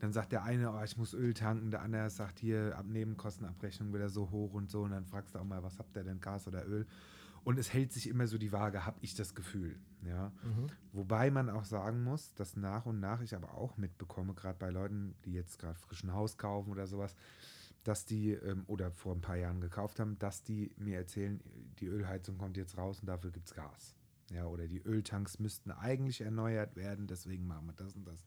Dann 0.00 0.12
sagt 0.12 0.32
der 0.32 0.44
eine, 0.44 0.72
oh, 0.72 0.82
ich 0.82 0.96
muss 0.96 1.12
Öl 1.12 1.34
tanken, 1.34 1.70
der 1.70 1.82
andere 1.82 2.08
sagt 2.08 2.38
hier, 2.40 2.76
ab 2.76 2.86
Nebenkostenabrechnung 2.86 3.92
wieder 3.92 4.08
so 4.08 4.30
hoch 4.30 4.54
und 4.54 4.70
so. 4.70 4.82
Und 4.82 4.92
dann 4.92 5.04
fragst 5.04 5.34
du 5.34 5.38
auch 5.38 5.44
mal, 5.44 5.62
was 5.62 5.78
habt 5.78 5.94
ihr 5.96 6.04
denn, 6.04 6.20
Gas 6.20 6.46
oder 6.46 6.66
Öl? 6.66 6.86
Und 7.44 7.58
es 7.58 7.72
hält 7.72 7.92
sich 7.92 8.08
immer 8.08 8.26
so 8.26 8.38
die 8.38 8.52
Waage, 8.52 8.84
habe 8.84 8.98
ich 9.00 9.14
das 9.14 9.34
Gefühl. 9.34 9.78
Ja. 10.04 10.32
Wobei 10.92 11.30
man 11.30 11.50
auch 11.50 11.64
sagen 11.64 12.02
muss, 12.02 12.34
dass 12.34 12.56
nach 12.56 12.86
und 12.86 13.00
nach 13.00 13.20
ich 13.20 13.34
aber 13.34 13.54
auch 13.54 13.76
mitbekomme, 13.76 14.34
gerade 14.34 14.58
bei 14.58 14.70
Leuten, 14.70 15.14
die 15.24 15.32
jetzt 15.32 15.58
gerade 15.58 15.78
frischen 15.78 16.12
Haus 16.12 16.36
kaufen 16.36 16.70
oder 16.70 16.86
sowas, 16.86 17.14
dass 17.84 18.04
die 18.04 18.32
ähm, 18.32 18.64
oder 18.66 18.90
vor 18.90 19.14
ein 19.14 19.20
paar 19.20 19.36
Jahren 19.36 19.60
gekauft 19.60 20.00
haben, 20.00 20.18
dass 20.18 20.42
die 20.42 20.70
mir 20.76 20.98
erzählen, 20.98 21.40
die 21.78 21.86
Ölheizung 21.86 22.36
kommt 22.38 22.56
jetzt 22.56 22.76
raus 22.76 23.00
und 23.00 23.06
dafür 23.06 23.30
gibt 23.30 23.46
es 23.46 23.54
Gas. 23.54 23.94
Ja, 24.30 24.46
oder 24.46 24.68
die 24.68 24.80
Öltanks 24.82 25.38
müssten 25.38 25.72
eigentlich 25.72 26.20
erneuert 26.20 26.76
werden, 26.76 27.06
deswegen 27.06 27.46
machen 27.46 27.66
wir 27.66 27.72
das 27.72 27.96
und 27.96 28.06
das. 28.06 28.24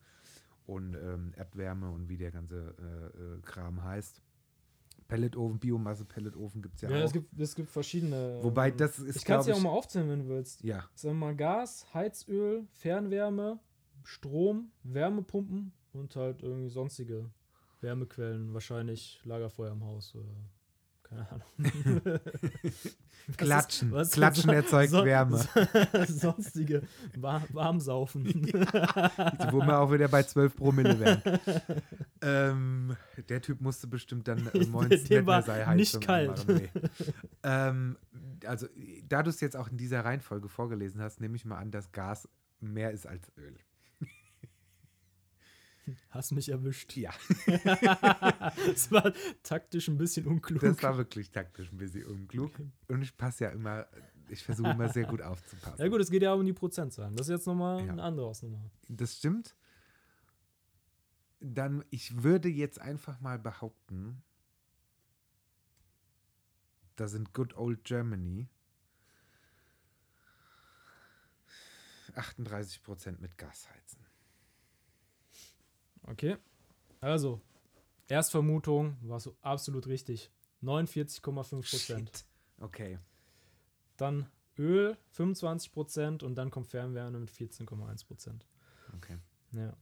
Und 0.66 0.94
ähm, 0.94 1.32
Erdwärme 1.36 1.90
und 1.90 2.08
wie 2.08 2.16
der 2.16 2.30
ganze 2.30 2.74
äh, 2.78 3.36
äh, 3.38 3.40
Kram 3.42 3.82
heißt. 3.82 4.20
Pelletofen, 5.14 5.58
Biomasse-Pelletofen 5.58 6.62
gibt 6.62 6.76
es 6.76 6.82
ja, 6.82 6.90
Ja, 6.90 7.00
auch. 7.00 7.04
es 7.04 7.12
gibt, 7.12 7.40
es 7.40 7.54
gibt 7.54 7.70
verschiedene. 7.70 8.38
Wobei 8.42 8.68
ähm, 8.70 8.76
das 8.76 8.98
ist, 8.98 9.16
ich 9.16 9.24
kann 9.24 9.40
es 9.40 9.46
ja 9.46 9.54
auch 9.54 9.60
mal 9.60 9.70
aufzählen, 9.70 10.08
wenn 10.10 10.20
du 10.20 10.28
willst. 10.28 10.62
ja, 10.62 10.84
Sagen 10.94 11.18
wir 11.18 11.26
mal 11.26 11.36
Gas, 11.36 11.86
Heizöl, 11.94 12.66
Fernwärme, 12.72 13.58
Strom, 14.02 14.70
Wärmepumpen 14.82 15.72
und 15.92 16.14
halt 16.16 16.42
irgendwie 16.42 16.68
sonstige 16.68 17.30
Wärmequellen. 17.80 18.52
Wahrscheinlich 18.54 19.20
Lagerfeuer 19.24 19.72
im 19.72 19.84
Haus 19.84 20.14
oder 20.14 20.24
keine 21.14 21.30
Ahnung. 21.30 22.20
Was 23.26 23.36
Klatschen. 23.36 23.92
was 23.92 24.08
ist 24.08 24.14
Klatschen 24.14 24.44
so- 24.50 24.52
erzeugt 24.52 24.90
so- 24.90 25.04
Wärme. 25.04 25.44
sonstige 26.08 26.82
War 27.16 27.42
Warmsaufen. 27.52 28.24
Wo 29.50 29.60
wir 29.60 29.78
auch 29.78 29.92
wieder 29.92 30.08
bei 30.08 30.22
12 30.22 30.56
Promille 30.56 30.98
wären. 30.98 31.22
ähm, 32.22 32.96
der 33.28 33.40
Typ 33.40 33.60
musste 33.60 33.86
bestimmt 33.86 34.28
dann 34.28 34.46
äh, 34.52 34.66
morgens 34.66 35.04
Dem 35.04 35.26
war 35.26 35.42
seine 35.42 35.76
nicht 35.76 36.00
kalt. 36.00 36.46
Nee. 36.48 36.68
ähm, 37.42 37.96
also, 38.46 38.66
da 39.08 39.22
du 39.22 39.30
es 39.30 39.40
jetzt 39.40 39.56
auch 39.56 39.68
in 39.70 39.76
dieser 39.76 40.04
Reihenfolge 40.04 40.48
vorgelesen 40.48 41.00
hast, 41.00 41.20
nehme 41.20 41.36
ich 41.36 41.44
mal 41.44 41.58
an, 41.58 41.70
dass 41.70 41.92
Gas 41.92 42.28
mehr 42.60 42.90
ist 42.90 43.06
als 43.06 43.30
Öl. 43.38 43.56
Hast 46.10 46.32
mich 46.32 46.48
erwischt. 46.48 46.96
Ja, 46.96 47.12
Das 48.66 48.90
war 48.90 49.12
taktisch 49.42 49.88
ein 49.88 49.98
bisschen 49.98 50.26
unklug. 50.26 50.60
das 50.60 50.82
war 50.82 50.96
wirklich 50.96 51.30
taktisch 51.30 51.70
ein 51.72 51.76
bisschen 51.78 52.06
unklug. 52.06 52.52
Und 52.88 53.02
ich 53.02 53.16
passe 53.16 53.44
ja 53.44 53.50
immer, 53.50 53.86
ich 54.28 54.42
versuche 54.42 54.70
immer 54.70 54.88
sehr 54.88 55.04
gut 55.06 55.20
aufzupassen. 55.22 55.80
ja 55.80 55.88
gut, 55.88 56.00
es 56.00 56.10
geht 56.10 56.22
ja 56.22 56.32
um 56.32 56.44
die 56.44 56.52
Prozentzahlen. 56.52 57.14
Das 57.16 57.26
ist 57.28 57.32
jetzt 57.32 57.46
nochmal 57.46 57.84
Ja. 57.84 57.92
eine 57.92 58.02
andere 58.02 58.26
Ausnummer. 58.26 58.60
Das 58.88 59.16
stimmt. 59.16 59.54
Dann, 61.40 61.84
ich 61.90 62.22
würde 62.22 62.48
jetzt 62.48 62.80
einfach 62.80 63.20
mal 63.20 63.38
behaupten, 63.38 64.22
da 66.96 67.06
sind 67.08 67.34
Good 67.34 67.54
Old 67.56 67.84
Germany 67.84 68.48
38% 72.14 73.20
mit 73.20 73.36
Gas 73.38 73.68
heizen. 73.70 73.98
Okay. 76.06 76.36
Also, 77.00 77.40
Erstvermutung 78.08 78.96
war 79.02 79.20
so 79.20 79.36
absolut 79.40 79.86
richtig. 79.86 80.30
49,5 80.62 81.70
Prozent. 81.70 82.24
Okay. 82.60 82.98
Dann 83.96 84.26
Öl 84.58 84.96
25 85.10 85.72
Prozent 85.72 86.22
und 86.22 86.36
dann 86.36 86.50
kommt 86.50 86.68
Fernwärme 86.68 87.18
mit 87.18 87.30
14,1 87.30 88.06
Prozent. 88.06 88.46
Okay. 88.96 89.18
Ja. 89.52 89.76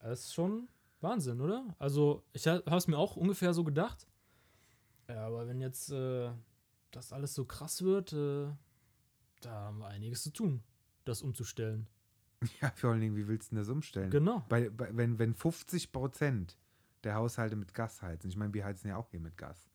Das 0.00 0.20
ist 0.20 0.34
schon 0.34 0.68
Wahnsinn, 1.00 1.40
oder? 1.40 1.74
Also, 1.78 2.24
ich 2.32 2.46
habe 2.46 2.76
es 2.76 2.88
mir 2.88 2.98
auch 2.98 3.16
ungefähr 3.16 3.54
so 3.54 3.64
gedacht. 3.64 4.06
Ja, 5.08 5.26
aber 5.26 5.46
wenn 5.46 5.60
jetzt 5.60 5.90
äh, 5.90 6.30
das 6.90 7.12
alles 7.12 7.34
so 7.34 7.44
krass 7.44 7.82
wird, 7.82 8.12
äh, 8.12 8.48
da 9.40 9.50
haben 9.50 9.78
wir 9.78 9.86
einiges 9.86 10.22
zu 10.22 10.32
tun, 10.32 10.62
das 11.04 11.22
umzustellen. 11.22 11.88
Ja, 12.60 12.70
vor 12.76 12.90
allen 12.90 13.00
Dingen, 13.00 13.16
wie 13.16 13.26
willst 13.26 13.50
du 13.50 13.56
denn 13.56 13.62
das 13.62 13.68
umstellen? 13.68 14.10
Genau. 14.10 14.44
Bei, 14.48 14.70
bei, 14.70 14.96
wenn, 14.96 15.18
wenn 15.18 15.34
50% 15.34 16.54
der 17.04 17.14
Haushalte 17.14 17.56
mit 17.56 17.74
Gas 17.74 18.02
heizen, 18.02 18.28
ich 18.28 18.36
meine, 18.36 18.54
wir 18.54 18.64
heizen 18.64 18.88
ja 18.88 18.96
auch 18.96 19.10
hier 19.10 19.20
mit 19.20 19.36
Gas. 19.36 19.68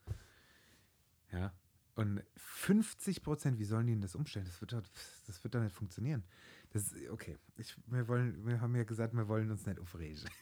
Ja. 1.32 1.54
Und 1.95 2.23
50%, 2.38 3.60
wie 3.60 3.65
sollen 3.65 3.86
die 3.86 3.93
denn 3.93 4.02
das 4.02 4.15
umstellen? 4.15 4.45
Das 4.45 4.60
wird 4.62 4.73
doch, 4.73 4.82
das 5.28 5.43
wird 5.43 5.54
doch 5.54 5.62
nicht 5.62 5.76
funktionieren. 5.76 6.23
Das 6.71 6.91
ist, 6.91 7.10
okay, 7.12 7.38
ich, 7.56 7.76
wir, 7.86 8.08
wollen, 8.08 8.43
wir 8.47 8.60
haben 8.62 8.76
ja 8.76 8.84
gesagt, 8.84 9.13
wir 9.13 9.28
wollen 9.28 9.52
uns 9.52 9.65
nicht 9.65 9.80
aufregen. 9.80 10.19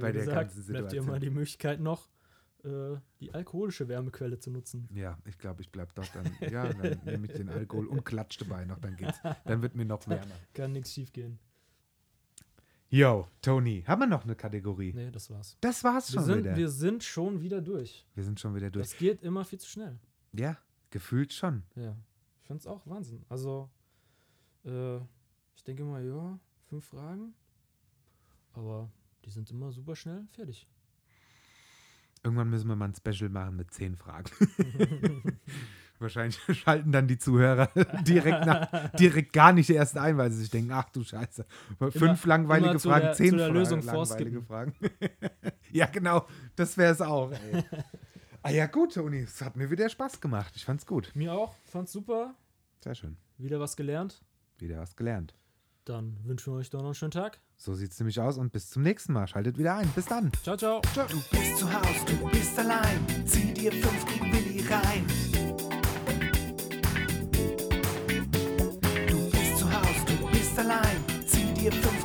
Bei 0.00 0.12
der 0.12 0.24
gesagt, 0.24 0.36
ganzen 0.36 0.64
bleibt 0.66 0.92
dir 0.92 1.00
Situation. 1.00 1.08
immer 1.08 1.18
die 1.18 1.30
Möglichkeit 1.30 1.80
noch, 1.80 2.08
äh, 2.64 2.96
die 3.20 3.32
alkoholische 3.34 3.88
Wärmequelle 3.88 4.38
zu 4.38 4.50
nutzen. 4.50 4.88
Ja, 4.94 5.18
ich 5.24 5.38
glaube, 5.38 5.62
ich 5.62 5.70
bleib 5.70 5.94
dort 5.94 6.14
dann. 6.14 6.30
Ja, 6.50 6.72
dann 6.72 7.00
nehme 7.04 7.26
ich 7.26 7.32
den 7.32 7.48
Alkohol 7.48 7.86
und 7.86 8.04
klatsch 8.04 8.40
dabei 8.40 8.64
noch, 8.64 8.78
dann 8.78 8.96
geht's. 8.96 9.18
Dann 9.44 9.62
wird 9.62 9.74
mir 9.74 9.84
noch 9.84 10.06
wärmer. 10.08 10.34
Kann 10.54 10.72
nichts 10.72 10.92
schief 10.92 11.12
gehen. 11.12 11.38
Yo, 12.88 13.26
Tony, 13.40 13.82
haben 13.86 14.00
wir 14.00 14.06
noch 14.06 14.24
eine 14.24 14.36
Kategorie? 14.36 14.92
Nee, 14.92 15.10
das 15.10 15.30
war's. 15.30 15.56
Das 15.62 15.82
war's 15.82 16.12
Wir 16.12 16.18
schon 16.20 16.24
sind, 16.24 16.38
wieder. 16.44 16.56
wir 16.56 16.68
sind 16.68 17.02
schon 17.02 17.40
wieder 17.40 17.62
durch. 17.62 18.06
wir 18.14 18.22
sind 18.22 18.38
schon 18.38 18.54
wieder 18.54 18.70
durch. 18.70 18.90
Das 18.90 18.98
geht 18.98 19.22
immer 19.22 19.44
viel 19.46 19.58
zu 19.58 19.68
schnell. 19.68 19.98
Ja, 20.32 20.58
gefühlt 20.90 21.32
schon. 21.32 21.62
Ja. 21.74 21.96
Ich 22.42 22.46
finde 22.46 22.60
es 22.60 22.66
auch 22.66 22.86
Wahnsinn. 22.86 23.24
Also, 23.30 23.70
äh, 24.66 24.98
ich 25.56 25.64
denke 25.64 25.84
mal, 25.84 26.04
ja, 26.04 26.38
fünf 26.66 26.84
Fragen. 26.84 27.34
Aber 28.52 28.92
die 29.24 29.30
sind 29.30 29.50
immer 29.50 29.72
super 29.72 29.96
schnell 29.96 30.26
fertig. 30.32 30.68
Irgendwann 32.24 32.50
müssen 32.50 32.68
wir 32.68 32.76
mal 32.76 32.86
ein 32.88 32.94
Special 32.94 33.28
machen 33.30 33.56
mit 33.56 33.72
zehn 33.72 33.96
Fragen. 33.96 34.30
Wahrscheinlich 35.98 36.38
schalten 36.58 36.90
dann 36.92 37.06
die 37.06 37.18
Zuhörer 37.18 37.68
direkt, 38.06 38.44
nach, 38.46 38.90
direkt 38.92 39.32
gar 39.32 39.52
nicht 39.52 39.70
erst 39.70 39.96
ein, 39.96 40.16
weil 40.18 40.30
sie 40.32 40.38
sich 40.40 40.50
denken, 40.50 40.72
ach 40.72 40.88
du 40.90 41.04
Scheiße, 41.04 41.46
fünf 41.90 42.24
langweilige 42.26 42.70
immer 42.70 42.78
Fragen, 42.80 43.04
der- 43.04 43.12
zehn 43.14 43.38
Fragen, 43.38 43.54
Lösung 43.54 43.82
langweilige. 43.82 44.42
Fragen. 44.42 44.74
ja, 45.70 45.86
genau, 45.86 46.26
das 46.56 46.76
wäre 46.76 46.92
es 46.92 47.00
auch. 47.00 47.30
Ey. 47.30 47.64
ah 48.42 48.50
ja 48.50 48.66
gut, 48.66 48.94
Toni, 48.94 49.20
es 49.20 49.40
hat 49.42 49.56
mir 49.56 49.70
wieder 49.70 49.88
Spaß 49.88 50.20
gemacht. 50.20 50.52
Ich 50.56 50.64
fand's 50.64 50.86
gut. 50.86 51.12
Mir 51.14 51.32
auch. 51.32 51.54
Fand's 51.64 51.92
super. 51.92 52.34
Sehr 52.82 52.96
schön. 52.96 53.16
Wieder 53.38 53.60
was 53.60 53.76
gelernt. 53.76 54.22
Wieder 54.58 54.78
was 54.80 54.96
gelernt. 54.96 55.34
Dann 55.84 56.18
wünschen 56.24 56.52
wir 56.52 56.58
euch 56.58 56.70
doch 56.70 56.80
noch 56.80 56.86
einen 56.86 56.94
schönen 56.94 57.10
Tag. 57.12 57.40
So 57.64 57.74
sieht's 57.74 57.96
nämlich 58.00 58.18
aus 58.18 58.38
und 58.38 58.52
bis 58.52 58.70
zum 58.70 58.82
nächsten 58.82 59.12
Mal. 59.12 59.28
Schaltet 59.28 59.56
wieder 59.56 59.76
ein. 59.76 59.88
Bis 59.94 60.06
dann. 60.06 60.32
Ciao, 60.42 60.56
ciao. 60.56 60.82
ciao. 60.92 61.06
Du 61.06 61.22
bist 61.30 61.58
zu 61.58 61.72
Hause, 61.72 62.04
du 62.06 62.28
bist 62.28 62.58
allein. 62.58 63.06
Zieh 63.24 63.54
dir 63.54 63.70
fünf 63.70 64.04
gegen 64.06 64.32
Willi 64.32 64.66
rein. 64.66 65.06
Du 69.06 69.30
bist 69.30 69.58
zu 69.58 69.72
Hause, 69.72 70.04
du 70.06 70.28
bist 70.32 70.58
allein. 70.58 70.96
Zieh 71.24 71.54
dir 71.54 71.70
fünf 71.70 72.01